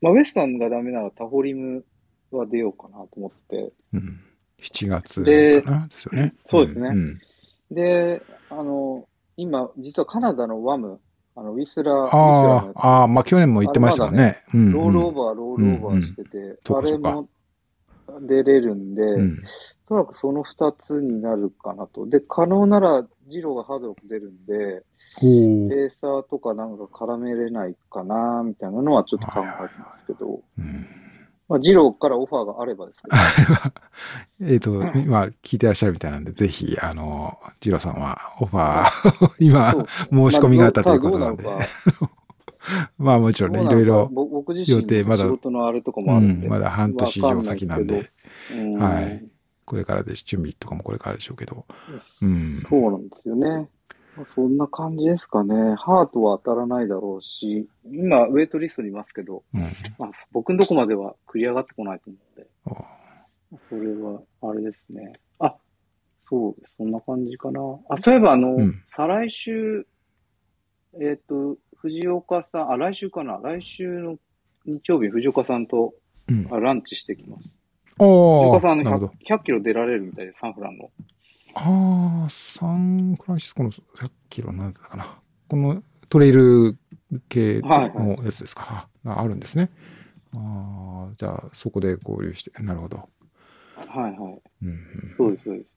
[0.01, 1.85] まあウエスタンがダメならタホリム
[2.31, 3.71] は出ようかなと思って。
[3.93, 4.21] うん。
[4.61, 6.33] 7月でですよね。
[6.47, 7.19] そうですねん
[7.71, 9.07] で、あの、
[9.37, 10.99] 今、実はカナダのワム、
[11.37, 14.43] あの、ウィスラー、ああ、ああ、まあ去年も言ってましたもんね。
[14.53, 14.71] うんうん。
[14.71, 17.27] ロールオーバー、ロールオーバーしてて、そうかあれも
[18.21, 19.39] 出れるんで、うん。
[19.85, 22.07] おそらくその二つになるかなと。
[22.07, 24.83] で、可能なら、ジローがハードロック出るんで、
[25.21, 31.04] おーサーとかなんか絡めれないかな、みたいなのはちょっと考えてますけど、うん
[31.47, 41.43] まあ、ジローからオファーがあればですけど、 えっと、今聞いてらっしゃるみたいなんで、ぜひ、あの、ジローさんはオファーを今、申し込みがあったということなんで
[42.97, 44.11] まあもちろんね、いろいろ、
[44.67, 45.25] 予定まだ
[46.47, 48.09] まだ半年以上先なんで、
[48.51, 49.25] うんはい。
[49.65, 50.23] これからです。
[50.23, 51.65] 準備とかもこれからでしょうけど。
[52.21, 52.63] うん。
[52.69, 53.67] そうなんですよね。
[54.15, 55.75] まあそんな感じですかね。
[55.75, 59.61] ハートは当たらないだろうし、今、ウェイトリストにいますけど、うん。
[59.97, 62.49] まあ、僕のとこまでは繰り上がってこないと思うんで、
[63.51, 65.13] おそれは、あれですね。
[65.39, 65.55] あ、
[66.29, 66.75] そうです。
[66.77, 67.59] そんな感じかな。
[67.89, 69.87] あ、そういえば、あの、うん再来週、
[71.01, 73.39] えっ、と、藤岡さん、あ、来週かな。
[73.43, 74.17] 来週の
[74.65, 75.93] 日曜日、藤岡さんと
[76.27, 76.47] うん。
[76.51, 77.43] あランチしてきます。
[77.43, 77.53] 藤
[77.99, 79.35] お岡さん、あのーなるほ 100, ど。
[79.35, 80.89] 100キロ出られるみたいで、サンフランの。
[81.55, 83.81] ああ、サンフランシスコの100
[84.29, 85.19] キロなんだかな。
[85.47, 86.77] このトレイル
[87.29, 88.89] 系はいはのやつですか。
[89.05, 89.69] ああるんですね。
[90.33, 92.97] ああ、じゃあそこで合流して、なるほど。
[92.97, 94.17] はいはい。
[94.63, 95.75] うんうん、そうです、そうです。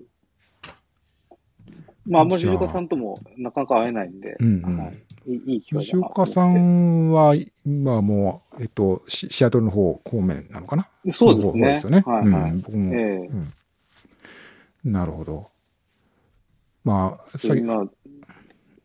[2.07, 4.91] まあ、あんまりじゃあ藤岡さんともなかなか会えないんで、うんうんは
[5.27, 7.35] い、いいいい機会藤だな岡さんは
[7.67, 10.89] 今もう、えっと、シシアトルの方方面なのかな？
[11.13, 11.67] そうですね。
[11.67, 12.03] 方ですよね。
[12.07, 12.51] はいはい。
[12.51, 13.01] うん、僕も、ええ
[14.85, 14.93] うん。
[14.93, 15.51] なるほど。
[16.89, 17.87] まあ、今、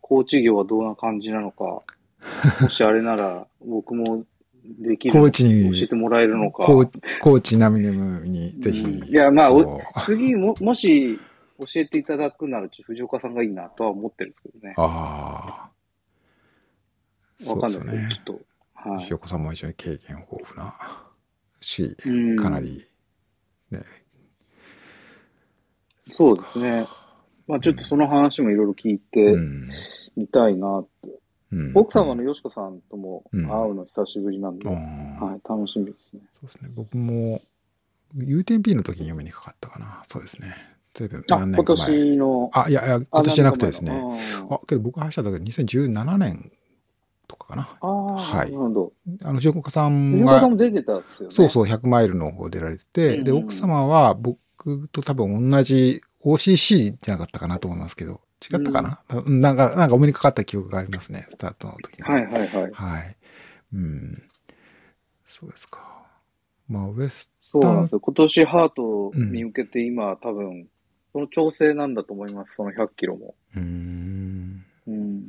[0.02, 1.82] コーチ業はどんな感じなのか、
[2.62, 4.26] もしあれなら僕も
[4.80, 6.66] できるコーチに教えてもらえるのか。
[6.66, 8.82] コーコーチナミネムにぜひ。
[8.82, 9.52] うんいやまあ
[10.06, 11.18] 次も、もし
[11.58, 14.74] 教えていただくなら、藤岡さんがいいなとは思ってるんですけどね。
[14.78, 15.70] あ
[17.46, 17.50] あ。
[17.50, 18.34] わかんそうですねないけど、ちょ。
[18.36, 18.90] っと。
[18.90, 20.76] はい塩子さんも一緒に経験豊富な
[21.62, 22.86] し、うんかなり、
[23.72, 23.82] ね、
[26.18, 26.86] そうですね。
[27.48, 29.70] まあちょっとその話もいろいろ聞いてうん
[30.16, 30.90] みたいなと。
[31.52, 34.76] うん奥様のよしこさんともうん会うの久しぶりなんで、うん
[35.20, 36.22] はい、楽しみですね。
[36.34, 36.72] そうですね。
[36.74, 37.42] 僕も
[38.18, 40.02] UTMP の時に読みにかかったかな。
[40.08, 40.56] そうですね。
[40.94, 41.88] 随分何年か前。
[41.88, 42.50] 年の。
[42.54, 44.04] あ、いやいや、今年じゃなくてですね。
[44.50, 44.60] あ。
[44.68, 46.52] けど僕走った時は2017年
[47.28, 47.70] とかかな。
[47.82, 48.94] ああ、はいなるほど。
[49.24, 51.36] あの、塩岡さん藤岡さんが、も出てたんですよね。
[51.36, 54.38] そうそう、100マイルの方出られてて、で、うんうん奥様は僕
[54.92, 62.04] と多分同じ OCC じゃなかったかなと思いますけど、違ったかな、うんなんか、なんかお目にかかった記憶がありますね、スタートの時に。
[62.04, 62.72] はいはいはい。
[62.72, 63.18] はい。
[63.74, 64.24] うん。
[65.26, 66.06] そうですか。
[66.68, 68.00] まあ、ウエスそうなんですよ。
[68.00, 70.68] 今年ハートに向けて今、多分、
[71.12, 72.56] その調整なんだと思います。
[72.56, 73.36] その100キロも。
[73.56, 74.66] うーん。
[74.88, 75.24] うん。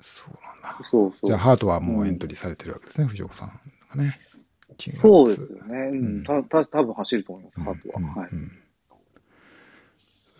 [0.00, 0.88] そうなんだ。
[0.90, 1.26] そうそう。
[1.26, 3.60] じゃあ、ハートはもうエントリーされてるわけですね、藤岡さん
[3.90, 4.18] がね。
[4.76, 5.76] 1月そうですよね。
[5.76, 6.24] ううんん。
[6.24, 8.22] た、た、多分走ると思います、うんハートは。
[8.22, 8.30] はい。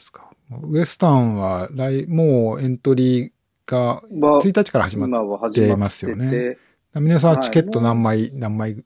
[0.00, 0.30] ですか？
[0.62, 3.30] ウエスタンは来、もうエントリー
[3.66, 6.56] がまあ1日から始まっててますよね
[6.94, 8.82] 皆さんチケット何枚、何枚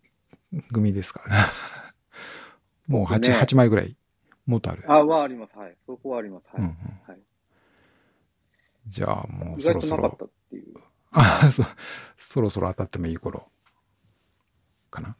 [0.72, 1.22] 組ですか？
[1.30, 1.36] ね。
[2.86, 3.96] もう8、僕ね8枚ぐらい。
[4.44, 4.84] もっとある。
[4.86, 5.56] あ、はあります。
[5.56, 5.76] はい。
[5.86, 6.44] そこはあります。
[6.52, 6.62] はい。
[6.62, 6.72] うんうん
[7.08, 7.18] はい
[8.86, 10.74] じゃあもう意そろそろ外となかっ、たっていう。
[11.12, 11.64] あそ
[12.18, 13.48] そろそろ当たってもいい頃
[14.90, 15.16] かな？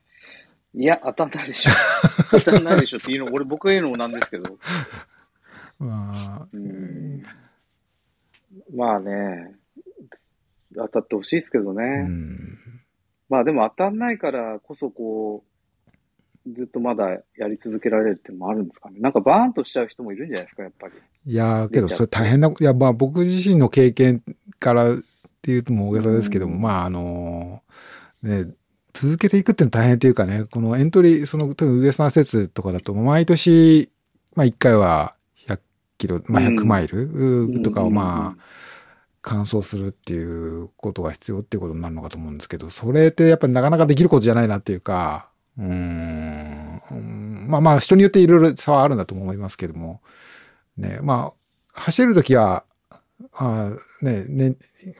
[0.74, 1.70] いや、当たんないでしょ。
[2.30, 4.58] 当たんないでしょっていうの、俺、僕が言うのもなんですけど。
[5.78, 7.22] まあ、うん。
[8.74, 9.54] まあね、
[10.76, 11.84] 当たってほしいですけどね。
[12.06, 12.38] うん、
[13.28, 15.44] まあでも当たんないからこそこ
[16.46, 19.00] う、ずっとまだやり続けられるっていうのもあるんですかね。
[19.00, 20.94] なんかバーンとしちゃう人もいるんじゃないですか、やっぱり。
[21.26, 24.22] いやー、けどそれ大変な、いや、まあ僕自身の経験
[24.58, 24.98] からっ
[25.40, 27.62] ていうとも大げさですけども、うんまああの
[28.22, 28.46] ね、
[28.92, 33.90] 続けていくっていうのは大変っていうかね、このエントリー、その、多分ウエスタン施設とかだと、毎年、
[34.36, 35.23] まあ1回は100
[36.04, 37.08] キロ、まあ100マイル？
[37.08, 37.62] うん。
[37.62, 37.94] とかをうん。
[37.94, 38.42] まあ、
[39.22, 50.02] 完走するっていうことが必要っていうことになるのかと思うんですけど、それってやっぱりなかなかできることじゃないなっていうか、うーん、うんまあまあ人によっていろいろ差はあるんだと思いますけども、
[50.76, 51.32] ね、ま
[51.74, 52.64] あ、走るときは、
[53.32, 53.70] あ
[54.02, 54.56] あ、ね、ね、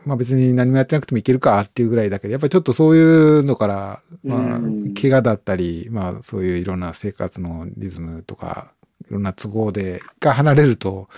[0.06, 8.72] まあ別に何もやってなくてもいけるかっていうぐらいだけど、やっぱりちょっとそういうのから、まあうん、怪我だったり、まあそういういろんな生活のリズムとか、
[9.08, 11.08] いろんな都合で、が離れると、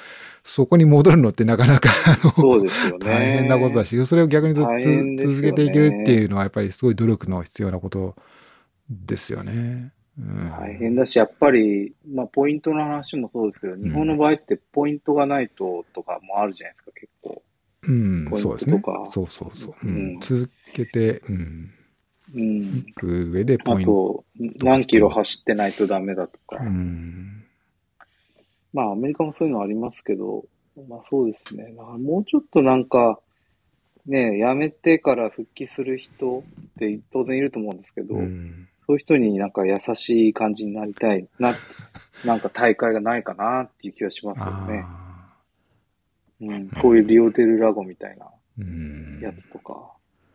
[0.43, 1.91] そこに戻るのってなかなか、
[2.37, 3.05] そうですよね。
[3.05, 8.15] 大変なことだし、それを逆にずねつ続けていけるっていうのは、やっぱりすごい努力の必要なこと
[8.89, 9.93] ですよね。
[10.19, 17.43] うん、大変だし、やっぱり、まあ、ポイントの話もそうですけど、日本の場合ってポイントがないととかもあるじゃないですか、結構。
[17.89, 18.83] うん、そうですね。
[19.11, 19.75] そうそうそう。
[19.85, 21.71] ううんん、続けて、うん、
[22.35, 22.93] うんい。
[22.95, 24.25] く上でポイント。
[24.39, 26.57] あと、何キロ走ってないとダメだとか。
[26.63, 27.45] うん、
[28.77, 30.45] まあ、アメリカもそういうのありますけど、
[30.87, 31.73] まあそうですね。
[31.75, 33.19] だからもうちょっとなんか、
[34.05, 41.53] ね、辞めてから復帰する人って当然いると思うんですけど、うんそういう人になんか優しい感じになりたいな、
[42.25, 44.85] なんか大会がないかなっていう気がしますけどね。
[44.85, 45.35] あ
[46.43, 48.31] うん、こういうリオデルラゴみたいな
[49.21, 49.91] やつとか。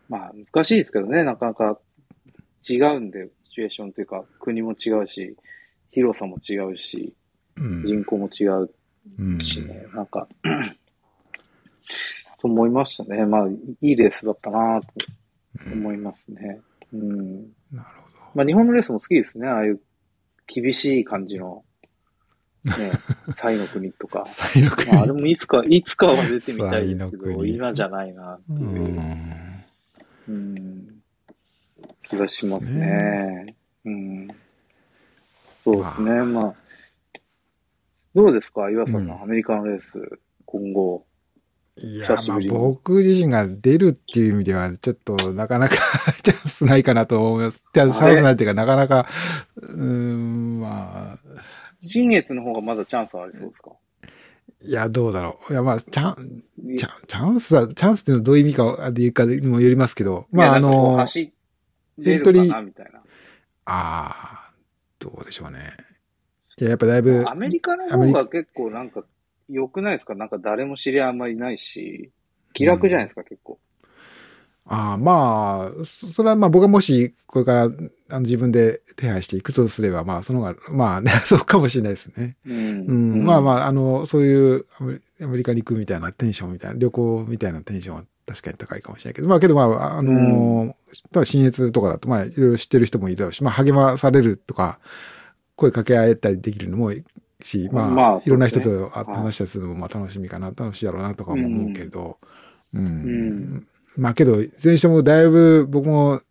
[0.09, 1.79] まあ難しいですけどね、なかなか
[2.67, 5.37] 違うんで、シチュエーションというか、国も違うし、
[5.91, 7.20] 広さも違うし、うん
[7.61, 8.71] 人口も違う
[9.19, 10.27] うんしね、なんか、
[12.39, 13.25] と思いましたね。
[13.25, 14.87] まあ、いいレースだったなと
[15.73, 16.59] 思いますね。
[16.93, 17.51] うん。
[17.71, 17.85] なる
[18.15, 19.47] ほまあ、日本のレースも好きですね。
[19.47, 19.81] ああいう
[20.47, 21.63] 厳しい感じの、
[22.63, 22.73] ね、
[23.37, 24.25] サイの国とかど。。
[24.27, 29.63] 最悪まあ、あれもいつか、いつかは出てみたいですけど、サイの国今じゃないなってういう、ん
[30.27, 31.01] うん、
[32.03, 33.55] 気がしますね。
[33.85, 34.27] うん。
[35.63, 36.23] そうですね。
[36.23, 36.55] まあ、
[38.15, 38.69] どうですか？
[38.69, 41.05] 岩佐さん、うんアメリカのレース、今後。
[41.77, 45.75] いや、まあ僕自身が出るっていう意味では、ちょっとなかなか
[46.21, 47.63] チャンスないかなと思います。
[47.73, 49.07] チャンスないっていうか、なかなか、
[49.55, 51.19] うーん、まあ、
[51.81, 53.71] 新月の方がまだチャンスはありそうですか？
[54.63, 55.53] いや、どうだろう。
[55.53, 56.43] いや、まあ、チャン、
[56.77, 61.33] チャンチャンスは、チャンスっていうのはどういう意味かでいうかにもよりますけど、まあ、あの、あ走
[61.97, 63.01] れるかなみたいな。
[63.65, 65.59] あー、どうでしょうね。
[66.61, 69.03] いや、やっぱだいぶ、アメリカの方が結構なんか
[69.49, 70.15] 良くないですか？
[70.15, 72.11] なんか誰も知り合いあんまりいないし、
[72.53, 73.59] 気楽じゃないですか、結構。
[74.65, 77.69] ああ、まあ、そそれはまあ僕はもしこれからあ
[78.13, 82.37] の自分で手配していくとすれば、まあその方が、まあね、 そうかもしれないですね。
[82.45, 82.85] うん。
[82.85, 84.65] うん、まあまあ、あの、そういう
[85.19, 90.75] アメリカに行くみたいなテンションみたいな、旅行みたいなテンションは確かに高いかもしれないけど、まあけどまあ、あの、
[91.11, 94.79] ただ新越とかだと、まあいろいろ知ってる人もいるだろうし、まあ励まされるとか、
[95.61, 96.91] 声かけ合えたりできるのも
[97.41, 102.17] し、まあ、まあいろんな人とあ話したりするのもまあ楽しみかな、楽しいだろうなとかも思うけど、
[102.73, 102.83] うん。
[103.57, 103.67] ん。
[103.95, 106.21] まあけど、いずれにしてもだいぶ僕も、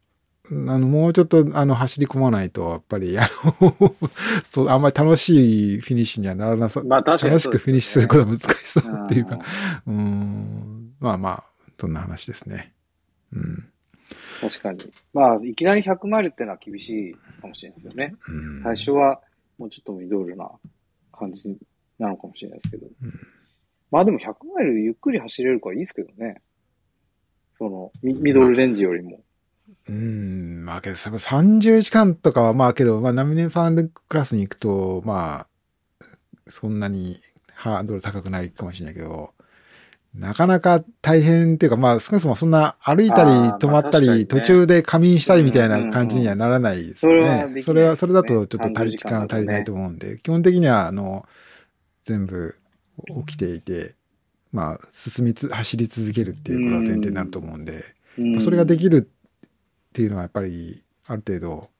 [0.50, 3.28] あの、もうちょっと、あの、走り込まないと、やっぱり、あ
[3.60, 3.94] の、
[4.50, 9.38] そう、あんまり楽しいフィニッシュにはならなさ、まあ楽しくフィニッシュすることは難しそうっていうか、
[9.86, 11.44] うんうん、まあまあ、
[11.78, 12.72] そんな話ですね。
[13.32, 13.64] うん。
[14.40, 14.90] 確かに。
[15.12, 18.14] まあ、いきなり100マイルってのは厳しいかもしれないですよね。
[18.28, 19.20] うん、最初は
[19.58, 20.50] もうちょっとミドルな
[21.12, 21.56] 感じ
[21.98, 22.86] なのかもしれないですけど。
[23.02, 23.12] うん
[23.90, 24.24] まあでも100
[24.54, 26.40] マイルゆっくり走れるからいいですけどね。
[27.58, 29.20] その、ミミドルレンジよりも。
[29.88, 35.46] うん、まあけど、多分30時間とかは、まあけど、まあ、ナミネさんクラスに行くと、ま
[36.00, 36.04] あ、
[36.48, 37.20] そんなに
[37.52, 39.34] ハードル高くないかもしれないけど、
[40.14, 44.24] なかなか大変っていうか、まあ少なくともそんな歩いたり止まったり、ね。
[44.26, 51.26] 途中で仮眠したりみたいな感じにはならないですようんうんうんそれはそれは、それだとちょっと足30り、時間は足りないと思うんで、基本的には、あの、
[52.02, 52.56] 全部
[53.26, 53.94] 起きていて、
[54.52, 57.84] まあ、進みつ、走り続けるっていうことが前提になると思うんで、
[58.18, 58.40] うん。
[58.40, 61.70] それができるっていうのはやっぱり、ある程度、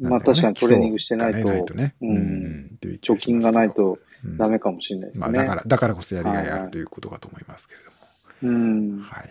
[0.00, 1.94] まあ確かにトレーニングしてないとないとね。
[2.00, 5.20] うん貯金がないとうんダメかもしれないですね。
[5.20, 7.96] まあだから、だからこそやりがいあるということかと思いますけれども。
[8.42, 9.00] うん。
[9.00, 9.30] はい。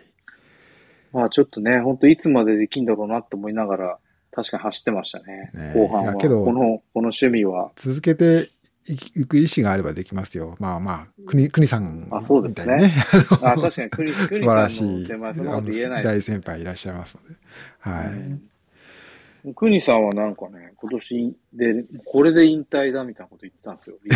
[1.12, 3.98] まあちょっとね、本当いつまでできんだろうなって思いながら、
[4.32, 5.52] 確かに走ってましたね。
[5.54, 6.14] ね後半は。
[6.14, 7.72] この、この趣味は。
[7.76, 8.50] 続けて
[8.88, 10.56] いく意思があればできますよ。
[10.60, 13.06] まあまあ、国、国さんあそうですねみたいにね。
[13.42, 17.36] あ、確かにクリス、ク リ素晴らさんのしい、手前あそんなことの言えない大先輩いらっしゃいますので。
[17.80, 18.08] はい。
[18.08, 18.55] い。
[19.54, 23.98] クニさんはなんかね、今年で、これで引退だみたいなこと言ってたんですよ。
[24.04, 24.16] ビデ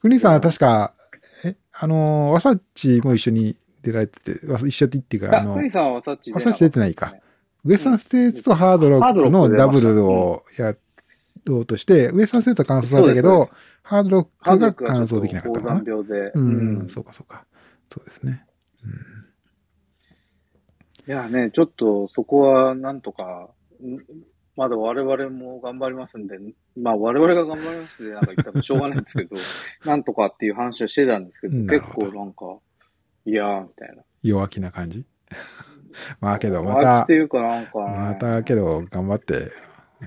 [0.00, 0.94] 国さんは確か、
[1.44, 7.22] え、あの、ワサッチも一緒に出られてて、わ一緒って言ってか、あオあ、のクニ、さんはサッチあサッチ出てないかね
[7.64, 10.74] ウエスタンステーツとハードロックのダブルをや
[11.44, 13.50] ろうとして、ウエスタンステーツは完走されたけど
[13.82, 16.32] ハードロックが完走できなかったのかな病で。
[16.34, 16.40] う
[16.84, 17.44] ん、そうかそうか。
[17.90, 18.44] そうですね。
[21.06, 23.57] いやね、ちょっとそこはなんとか、ん
[24.56, 26.36] まだ我々も頑張りますんで、
[26.76, 29.36] まあ我々が頑張りますでなんか言ったらしょうがないんですけど、
[29.86, 32.58] なんとかっていう話をしてたんですけど、結構なんか、
[33.24, 34.02] いやーみたいな。
[34.22, 35.04] 弱気な感じ？
[36.20, 39.50] まあけど、またいうかなんか、またけど、頑張って、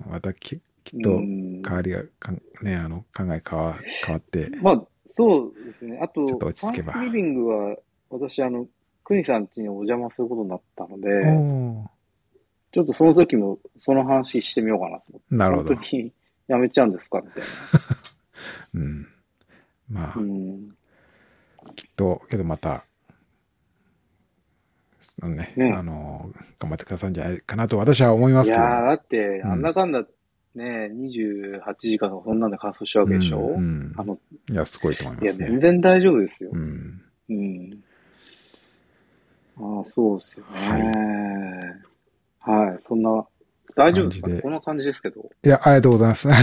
[0.09, 1.61] またききっとうん。
[1.65, 5.99] 変わりが、かんね、あの、考え変わ変わって、まあ、そうですね。
[6.01, 6.93] あと、ちょっと落ち着けば。
[6.93, 7.77] ファンスリビングは、
[8.09, 8.67] 私、あの、
[9.03, 11.87] クニさん家にお邪魔することになったので、
[12.71, 15.35] ちょっとその時もその話してみようかなと思って。
[15.35, 15.83] なるほど本。
[15.89, 16.13] 当に
[16.47, 17.21] やめちゃうんですか？
[17.21, 17.43] みたい
[18.75, 19.07] うん。
[19.89, 20.21] まあな。
[20.21, 20.69] う、ん。
[21.75, 22.85] きっと、けどまた、
[25.23, 28.61] ね、ねあの、頑張ってくださるんじゃないかなと私は思いますけど。
[28.61, 30.03] いやー、だって、うんなんだかんだ、
[30.55, 34.19] ね、28時間とかそんなんで乾燥しちゃうわけでしょ、うんうんあの、
[34.49, 35.47] いや、すごいと思いいや、ますね。
[35.49, 36.57] 全然大丈夫ですよう。
[36.57, 37.01] ん。
[37.29, 37.83] うん。
[39.57, 40.59] ああ、そうですよね。
[40.69, 41.90] はい。
[42.87, 43.25] そんな、
[43.75, 45.29] 大丈夫ですかこんな感じですけど。
[45.43, 46.29] いや、ありがとうございます。
[46.29, 46.37] あの、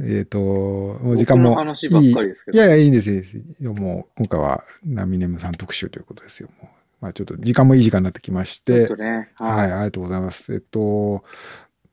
[0.06, 2.58] えっと、もう時間も僕の話ばっかりですけど。
[2.58, 6.48] いやいや、いいんですいいんですいやもう、今回は、ナミネムさん特集ということですよ。
[6.62, 9.30] もうまあ、ちょっと時間もいい時間になってきましてちょっと、ね。
[9.36, 10.52] はい、ありがとうございます。
[10.52, 11.24] えっと、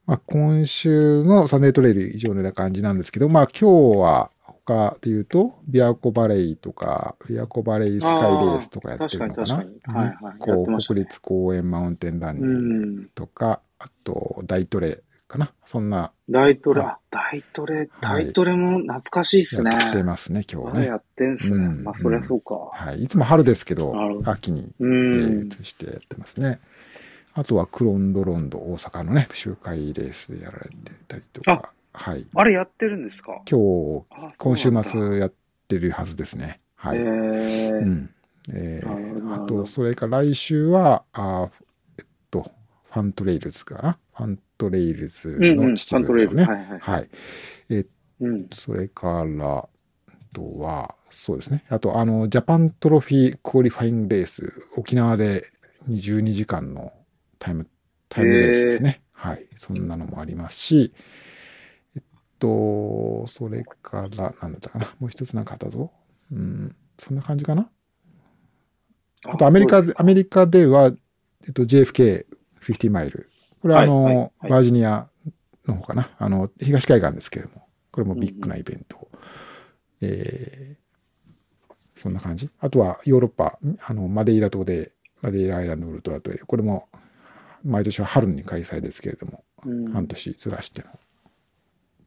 [0.06, 4.30] まあ、今週のサンデートレイル以上のような感じなんですけど、まあ、今日は
[4.68, 9.46] 他で言うと、ビアコバレイとか、ビアコバレイスカイレースとかやってるのかな？
[9.46, 13.08] 確かい国立公園マウンテンランニうングん。
[13.14, 15.54] とか、あと、大トレかな？
[15.64, 17.82] そんな、大トレ、大トレ、は
[18.20, 19.70] い大トレも懐かしいっすね。
[19.70, 20.96] やってますね、今日はねや。
[20.96, 21.64] ってんすね。
[21.64, 22.54] うんまあ、そりゃそうか。
[22.72, 23.02] はい。
[23.02, 23.94] いつも春ですけど
[24.26, 26.60] 秋に、移してやってますね。
[27.32, 30.74] あとはクロンドロンド大阪のね、周回レースでやられて
[31.06, 32.24] たりとか、はい。
[32.34, 33.42] あれやってるんですか？
[33.50, 35.32] 今日、あ今週末やっ
[35.66, 36.60] てるはずですね。
[36.76, 36.98] はい。
[36.98, 38.10] へーうん。
[38.50, 41.50] えー、あと、それから来週は、あー
[41.98, 42.50] えっと、
[42.90, 43.98] ファントレイルズかな？
[44.16, 46.36] ファントレイルズうんうん、のファントレイル。
[46.36, 46.62] 秩父のね。
[46.62, 46.80] はいはい。
[46.80, 47.08] はい。
[47.70, 47.86] え
[48.20, 48.48] うん。
[48.54, 49.68] それから、あ
[50.32, 51.64] とは、そうですね。
[51.68, 55.44] あと、あの、ジャパントロフィークオリファイングレース、沖縄で
[55.88, 56.92] 12時間の
[57.38, 57.66] タイム、
[58.08, 59.02] タイムレースですね。
[59.12, 59.46] はい。
[59.56, 60.92] そんなのもありますし、
[62.38, 64.94] と、それから、なんだったかな。
[64.98, 65.90] もう一つなんかあったぞ。
[66.32, 67.68] うん、そんな感じかな。
[69.24, 70.92] あと、アメリカで、アメリカでは、
[71.46, 73.30] えっと、JFK50 マイル。
[73.60, 75.08] これは、あの、はいはいはいバージニア
[75.66, 76.10] の方かな。
[76.18, 79.08] あの、東海岸ですけれども、これもビッグなイベント。
[80.00, 80.88] えー
[81.98, 82.48] そんな感じ。
[82.60, 86.46] あとは、ヨーロッパ、あの、マデイラ島で、マデイラアイランドウルトラトレイル。
[86.46, 86.88] これも、
[87.64, 90.88] 毎年は春に開催ですけれども、うん半年ずらしての、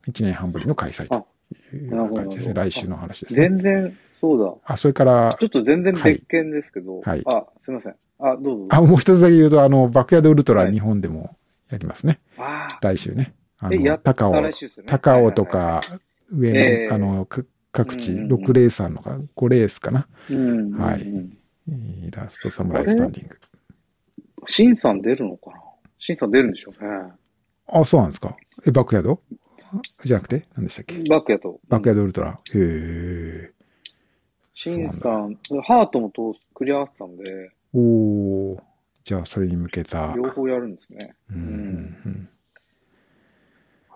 [0.07, 1.27] 1年半ぶりの開催と
[1.73, 2.53] いう感じですね。
[2.53, 3.49] 来週の話ですね。
[3.49, 4.73] 全然、そうだ。
[4.73, 7.95] あ、それから、ちょっと全然別件ですけど、はいあ、すいません。
[8.19, 8.67] あ、どうぞ。
[8.69, 11.35] あ、もう一つだけ言うと、あの、バックヤードウルトラはい日本でも
[11.69, 12.19] やりますね。
[12.37, 13.33] あ来週ね。
[13.59, 14.33] あの、高尾。
[14.85, 15.81] 高尾とか、
[16.31, 20.07] 上の、ええあの、く各地、うんうんうん6レースあるのかな ?5 レースかな？
[20.29, 20.71] うん。
[20.71, 21.05] はい
[22.11, 23.37] ラストサムライスタンディング。
[24.47, 25.57] シンさん出るのかな？
[25.97, 27.13] シンさん出るんでしょうね。
[27.67, 28.35] あ、そうなんですか。
[28.65, 29.21] え、バックヤード？
[30.03, 30.97] じゃなくて何でしたっけ？
[31.09, 31.59] バックやと。
[31.67, 32.01] バックヤード。
[32.01, 32.31] ドウルトラ。
[32.31, 33.51] へえ。
[34.53, 38.61] シンさん、ハートもとクリアってたんで、おー
[39.03, 40.13] じゃあ、それに向けた。
[40.15, 41.15] 両方やるんですね。
[41.31, 42.29] うん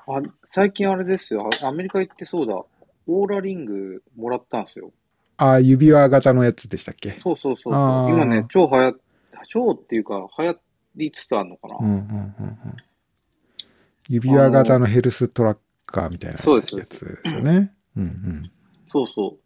[0.07, 1.49] あ最近あれですよ。
[1.63, 2.53] あアメリカ行ってそうだ。
[3.07, 4.91] オーラリングもらったんですよ。
[5.37, 7.19] あ、指輪型のやつでしたっけ？
[7.23, 8.95] そうそうそう今ね、超流行っ、
[9.49, 10.59] 超っていうか流行
[10.95, 11.77] りつつあるのかな。
[11.79, 12.57] うんうんうんうん。
[14.07, 15.57] 指輪型のヘルストラッ
[15.95, 17.73] カーみたいなやつですよね。
[17.95, 18.51] うんうん。
[18.91, 19.45] そうそう。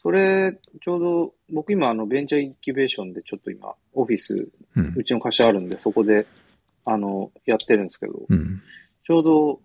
[0.00, 6.26] それ、ちょうど、僕今、あの、ベンチャーインキュベーションでちょっと今、オフィス、うんうちの会社あるんで、そこで、
[6.84, 8.62] あの、やってるんですけど、うん。
[9.04, 9.60] ちょうど、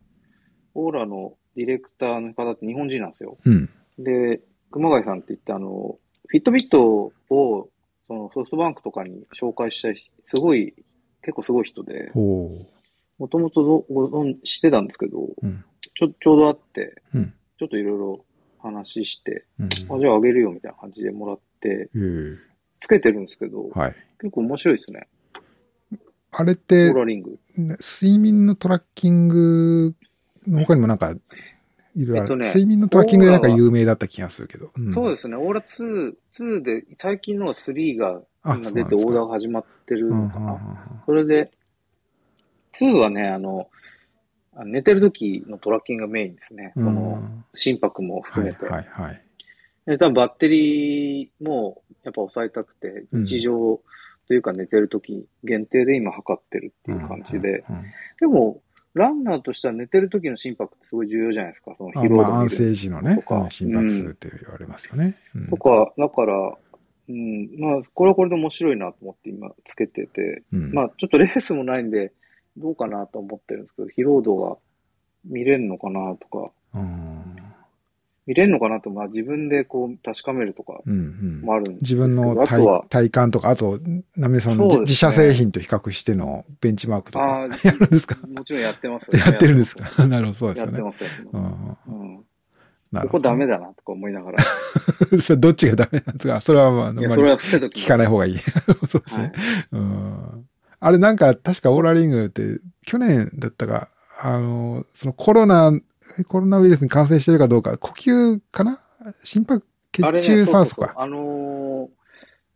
[0.74, 3.38] オーラのディレクターの方って日本人なんですよ。
[3.46, 3.70] うん。
[4.00, 7.70] で、熊谷さんって言って、あの、フィットビットを、
[8.08, 10.74] そのソフトバンクとかに紹介したい、すごい、
[11.22, 12.66] 結構すごい人で、ほ
[13.20, 15.34] もともとご存知してたんですけど、う。
[15.44, 15.64] うん。
[15.96, 17.34] ちょ、ちょうど会って、うん。
[17.60, 18.26] ちょっといろいろ
[18.60, 19.66] 話して、うん。
[19.66, 23.96] あ、じゃああげるよみたいな感じでもらって、ええつけてるんですけど、はい。
[24.20, 25.08] 結構面白いですね。
[26.34, 27.40] オあれってー、ラリング。
[27.58, 29.96] 睡眠のトラッキング
[30.48, 31.16] の他にもなんか、
[31.96, 34.72] いろいろえっとね睡眠のトラッキングでなんか有名だった気がするけど。
[34.78, 35.38] んそうですね。
[35.38, 40.60] オーラ2、2で、最近のは3があ今出てオーダーが始まってるのかな。
[41.06, 41.52] それで、
[42.74, 43.93] 2はね、あの、あ
[44.66, 46.74] 寝てる時のトラッキングがメインですね。
[46.76, 47.24] うんその、
[47.54, 48.66] 心拍もはい含めて。
[48.66, 49.22] はいはい。
[49.86, 53.82] で、多分バッテリーもやっぱ抑えたくて、うん日常
[54.28, 57.64] というか寝てる時限定で今測ってるっていう感じで、
[58.20, 58.62] でも、
[58.94, 61.74] ランナーとしては寝てる時の心拍ってすごい重要じゃないですか。
[61.78, 65.16] そのあ疲労度まあ、安静時のね心拍数って言われますよね。
[65.36, 66.56] うんとか、だから、
[67.10, 72.14] うん、まあ、これはこれで面白いなと思って今つけてて、うんまあ、ちょっとレースもないんで、
[72.58, 74.58] どうかなと思ってるんですけど、疲労度が
[75.26, 77.36] 見れるのかなとか、うん。
[78.26, 81.00] 見れるのかなと、まあ自分でこう確かめるとかうんう
[81.40, 83.80] んもあるんです自分けど、の体あとは、体感とか、あと、
[84.16, 84.70] ナミさんのね。
[84.70, 88.18] 自自社製品と比較してのベンチマークとかああ、 やるんですか？
[88.28, 89.84] もちろんやってますやってるんですか？
[90.08, 90.80] なるほど、そうですよね。
[90.80, 91.92] やってます、やってうます。
[91.92, 92.26] んうん。
[92.94, 93.18] なるほど。
[93.18, 94.38] ここダメだなとか思いながら。
[95.22, 96.40] それどっちがダメなんですか？
[96.40, 98.38] それはまあ、あんまり聞かない方がいい。
[98.38, 99.32] そうですね。
[99.74, 100.48] うん
[100.86, 103.88] あれなんか、確かオーラリングって、去年だったか、
[104.22, 105.72] あの、そのコロナ、
[106.28, 108.82] コロナウイルスに感染してるかどうか、呼吸かな？
[109.24, 110.82] 心拍、血中酸素か？
[110.86, 111.90] そうそうそうあの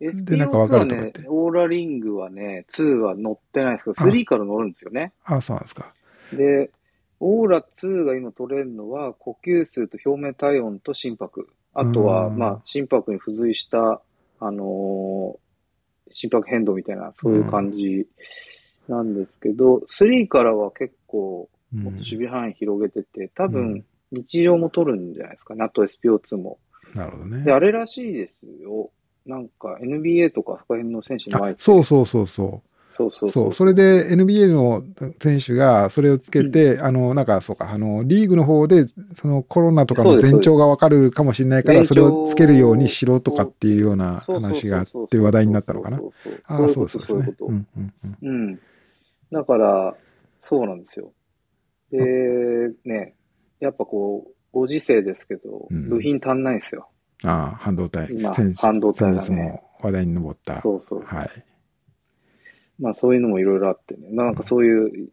[0.02, 5.14] ー、でなんか分かるとか SPO2 はってね、オーラリングはね、2は乗ってないですけど、あ3から乗るんですよね。
[5.24, 5.94] あそうなんですか。
[6.34, 6.70] で、
[7.20, 11.48] オーラ2が今取れるのは、呼吸数と表面体温と心拍。
[11.72, 14.02] あとは、うんまあ、心拍に付随した、
[14.38, 15.38] あのー
[16.10, 18.06] 心拍変動みたいな、そういう感じ
[18.88, 26.58] なんですけど、3からは結構、うんもっと守備範囲広げてて、多う分ん、日常も取るんじゃないですか、NATOSPO2 も。
[26.94, 27.52] なるほどねで、。
[27.52, 28.90] あれらしいですよ。
[29.26, 32.77] なんか NBA とかそこら辺の選手にあ前、そうそうそうそう。
[32.98, 34.82] そうそうそう、それで NBA の
[35.22, 46.00] 選手がそれをつけて、あの、なんかそうか、あの、リーグの方で、そのコロナとかの前兆がわかるかもしれないから、それをつけるようにしろとかっていうような話があって話題になったのかな。
[46.46, 47.36] ああ、そうそです、そうですね。
[47.40, 48.60] うんうんうん。
[49.30, 49.96] だから、
[50.42, 51.12] そうなんですよ。
[51.92, 53.14] で、ね、
[53.60, 56.88] やっぱこう、ご時世ですけど、うん部品足んないんですよ。
[57.22, 58.08] ああ、半導体。
[58.10, 60.60] 今半導体がね先日も話題に上った。
[60.62, 61.02] そうそう。
[61.04, 61.28] はい。
[62.78, 64.08] まあそういうのもいろいろあってね。
[64.12, 65.08] まあなんかそういう、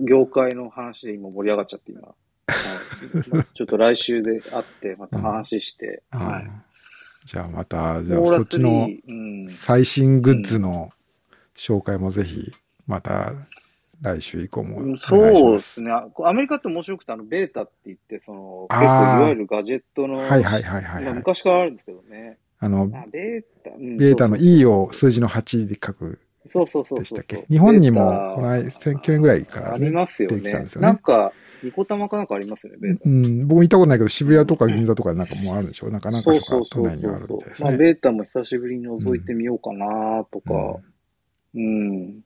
[0.00, 2.00] 業界の話で今盛り上がっちゃって今。
[2.02, 2.14] は
[3.26, 6.50] いまあちょっと来週で会って、また話して、はうんい。
[7.26, 9.12] じゃあまた、じゃあそっちの3う
[9.48, 10.90] ん、最新グッズの
[11.56, 12.52] 紹介もぜひ、
[12.86, 13.32] また
[14.00, 15.08] 来週以降もお願いします。
[15.08, 15.90] そうですね。
[15.90, 21.14] あアメリカって面白くて、あの、ベータって言って、その、結構いわゆるガジェットの、はいはいはいはい、まあはい。
[21.14, 22.38] 昔からあるんですけどね。
[22.58, 27.46] あの、あ、ベータ、うんベータの E を数字の8で書くそうそうそうそうでしたっそうけ？
[27.48, 29.90] 日本にもこの間、選挙年ぐらいからありね。
[29.90, 30.74] ますよねできたんです。
[30.76, 31.32] よねなんか、
[31.62, 33.02] ニコタマかなんかありますよね、ベータ。
[33.04, 37.78] うん、僕も行ったことないけど、渋谷とか銀座とかなんかもうあるんでしょなんか何か所か都内にはあるみたいですまあ、ね。
[37.78, 40.80] ベータも久しぶりに覗いてみようかなとか、
[41.54, 42.20] うんうん、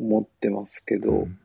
[0.00, 1.38] 思ってますけど、うん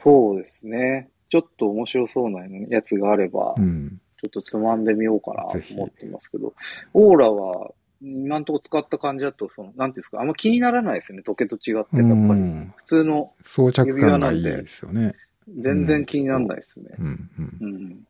[0.00, 1.08] そうですね。
[1.28, 4.00] ちょっと面白そうなやつがあれば、うん。
[4.22, 6.54] ちょっとつまんでみようかなと思ってますけど、
[6.94, 12.02] オーラは、今のところ使った感じだと、その、なんていうんですか、あんま気にならないですよね、時計と違って、やっぱり。
[12.02, 15.14] うん普通の、装着感がいいですよね。
[15.60, 16.90] 全然気にならないですね。
[16.98, 18.06] うんうんうん。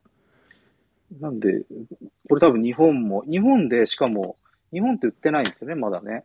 [1.20, 1.64] なんで、
[2.28, 4.36] これ多分日本も、日本でしかも、
[4.72, 6.24] 日本って売ってないんですよね、まだね。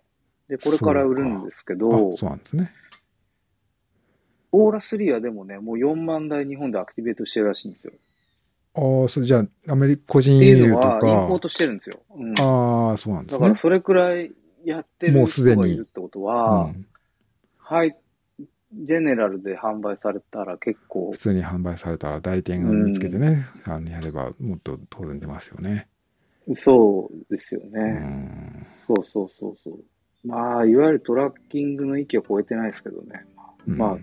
[0.50, 2.72] で、これから売るんですけどあ、そうなんですね。
[4.52, 7.94] オーラ3はでもね、もう4万台日本でアクティベートしてるらしいんですよ。
[8.76, 11.40] ああ、それじゃあ、アメリカ個人輸入というのは、インポーか。
[11.42, 12.00] トしてるんですよ。
[12.16, 13.56] うん、ああ、そうなんですねだから。
[13.56, 14.32] それくらい
[14.66, 16.86] やってるもうすでに人がいるってことは、うん
[17.60, 17.96] はい、
[18.74, 25.88] ジェネラルで販売されたら結構普、通に販売されたら代理店を見つけてね、あのやればもっと当然出ますよね。
[26.56, 27.84] そうですようね。
[27.94, 29.80] んそうそうそうそう。
[30.26, 33.26] まあ、いわゆるトラッキングの域を超えてないですけどね。
[33.68, 34.02] うんまあい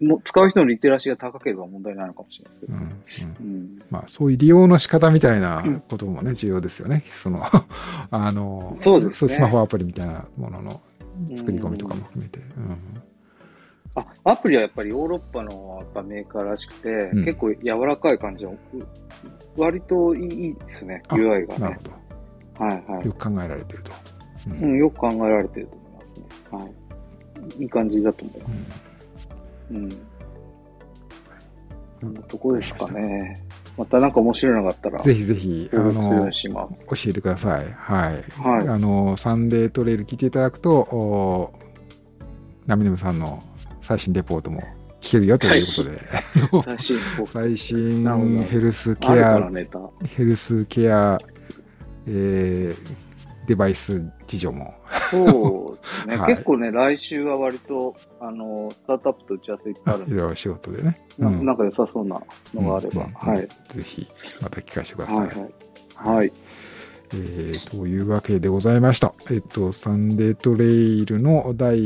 [0.00, 3.38] もう使う人のリテラシーが高ければ問題ないのかもしれないですけど。
[3.40, 7.04] うんうんうんまあ、そういう利用の仕方みたいなこともね、重要ですよね。
[7.14, 7.40] その、
[8.10, 10.80] あの、そうですねスマホアプリみたいなものの
[11.34, 12.40] 作り込みとかも含めて。
[12.56, 12.78] うん
[13.96, 18.56] あ、アプリはやっぱりヨーロッパのやっぱメーカーらしくて、うん結構柔らかい感じの、う
[19.56, 21.60] 割といいですね、あ UI がね。
[21.60, 21.78] なる
[22.58, 23.08] ほはいはいど。
[23.08, 23.12] よ。
[23.12, 23.92] く考えられてると。
[24.48, 26.26] ううんん、よく考えられてると思いますね。
[26.50, 26.64] は
[27.58, 27.62] い。
[27.62, 28.83] いい感じだと思います。
[29.70, 29.88] うん。
[32.00, 33.42] そんなとこですかね。
[33.76, 36.30] またなんか面白いのがあったら、ぜひぜひ、あの。
[36.30, 37.72] 教えてください。
[37.76, 38.22] はい。
[38.40, 41.52] はいあの、サンデートレイル聞いていただくと、お
[42.66, 43.42] ナミネムさんの
[43.82, 44.60] 最新レポートも
[45.00, 48.04] 聞けるよということで、最新
[48.44, 49.50] ヘルスケア。
[50.08, 51.18] ヘルスケア、
[52.06, 53.04] えー
[53.46, 54.74] デバイス事情も。
[56.06, 56.16] ね。
[56.16, 61.00] はい結構ね、来週は割と、あの、スタートアップと打ち合わせいっぱいあるんで、いろいろ仕事でね。
[61.18, 62.20] なうんなんか良さそうな
[62.54, 63.48] のがあれば、うんはい。
[63.68, 64.06] ぜひ、
[64.40, 65.16] また聞かせてください。
[65.18, 66.16] はいはい。
[66.16, 66.32] はい。
[67.12, 69.14] えー、というわけでございました。
[69.30, 71.78] えっと、サンデートレイルの第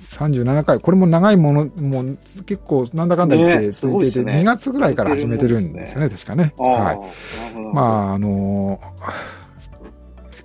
[0.00, 6.52] 37回、これも長いもの、もう結構なんだかんだ言って続いていですね2月ぐらいから始めてるんですよね、確かね。
[6.58, 7.74] はい。
[7.74, 8.78] まあ、あの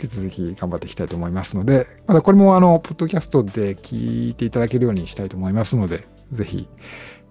[0.02, 6.68] 引き続き頑張っていきたいと思いますので、またこれもあの、ポッドキャストで聞いていただけるようにしたいと思いますので、ぜひ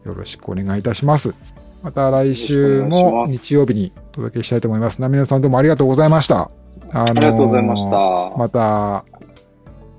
[0.04, 1.34] よろしくお願いいたします。
[1.82, 5.00] また来週も日曜日にお届けしたいと思います。
[5.00, 6.50] なみなさんどうもありがとうございました。
[6.92, 7.90] あのありがとうございました。
[8.36, 9.04] また、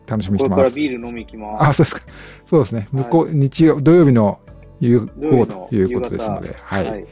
[0.08, 0.76] 楽しみにしこれからてます。
[0.76, 1.64] ビール飲み行きます。
[1.70, 2.02] あ、そうですか。
[2.46, 2.88] そうですね。
[2.92, 4.40] 向こう、日曜、土曜日の
[4.80, 7.08] 夕土曜午日のということですので、はい、はい。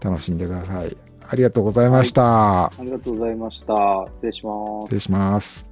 [0.00, 0.96] 楽しんでください。
[1.30, 2.64] ありがとうございました。
[2.66, 3.74] ありがとうございました。
[4.16, 4.94] 失礼します失。
[4.94, 5.69] 礼します。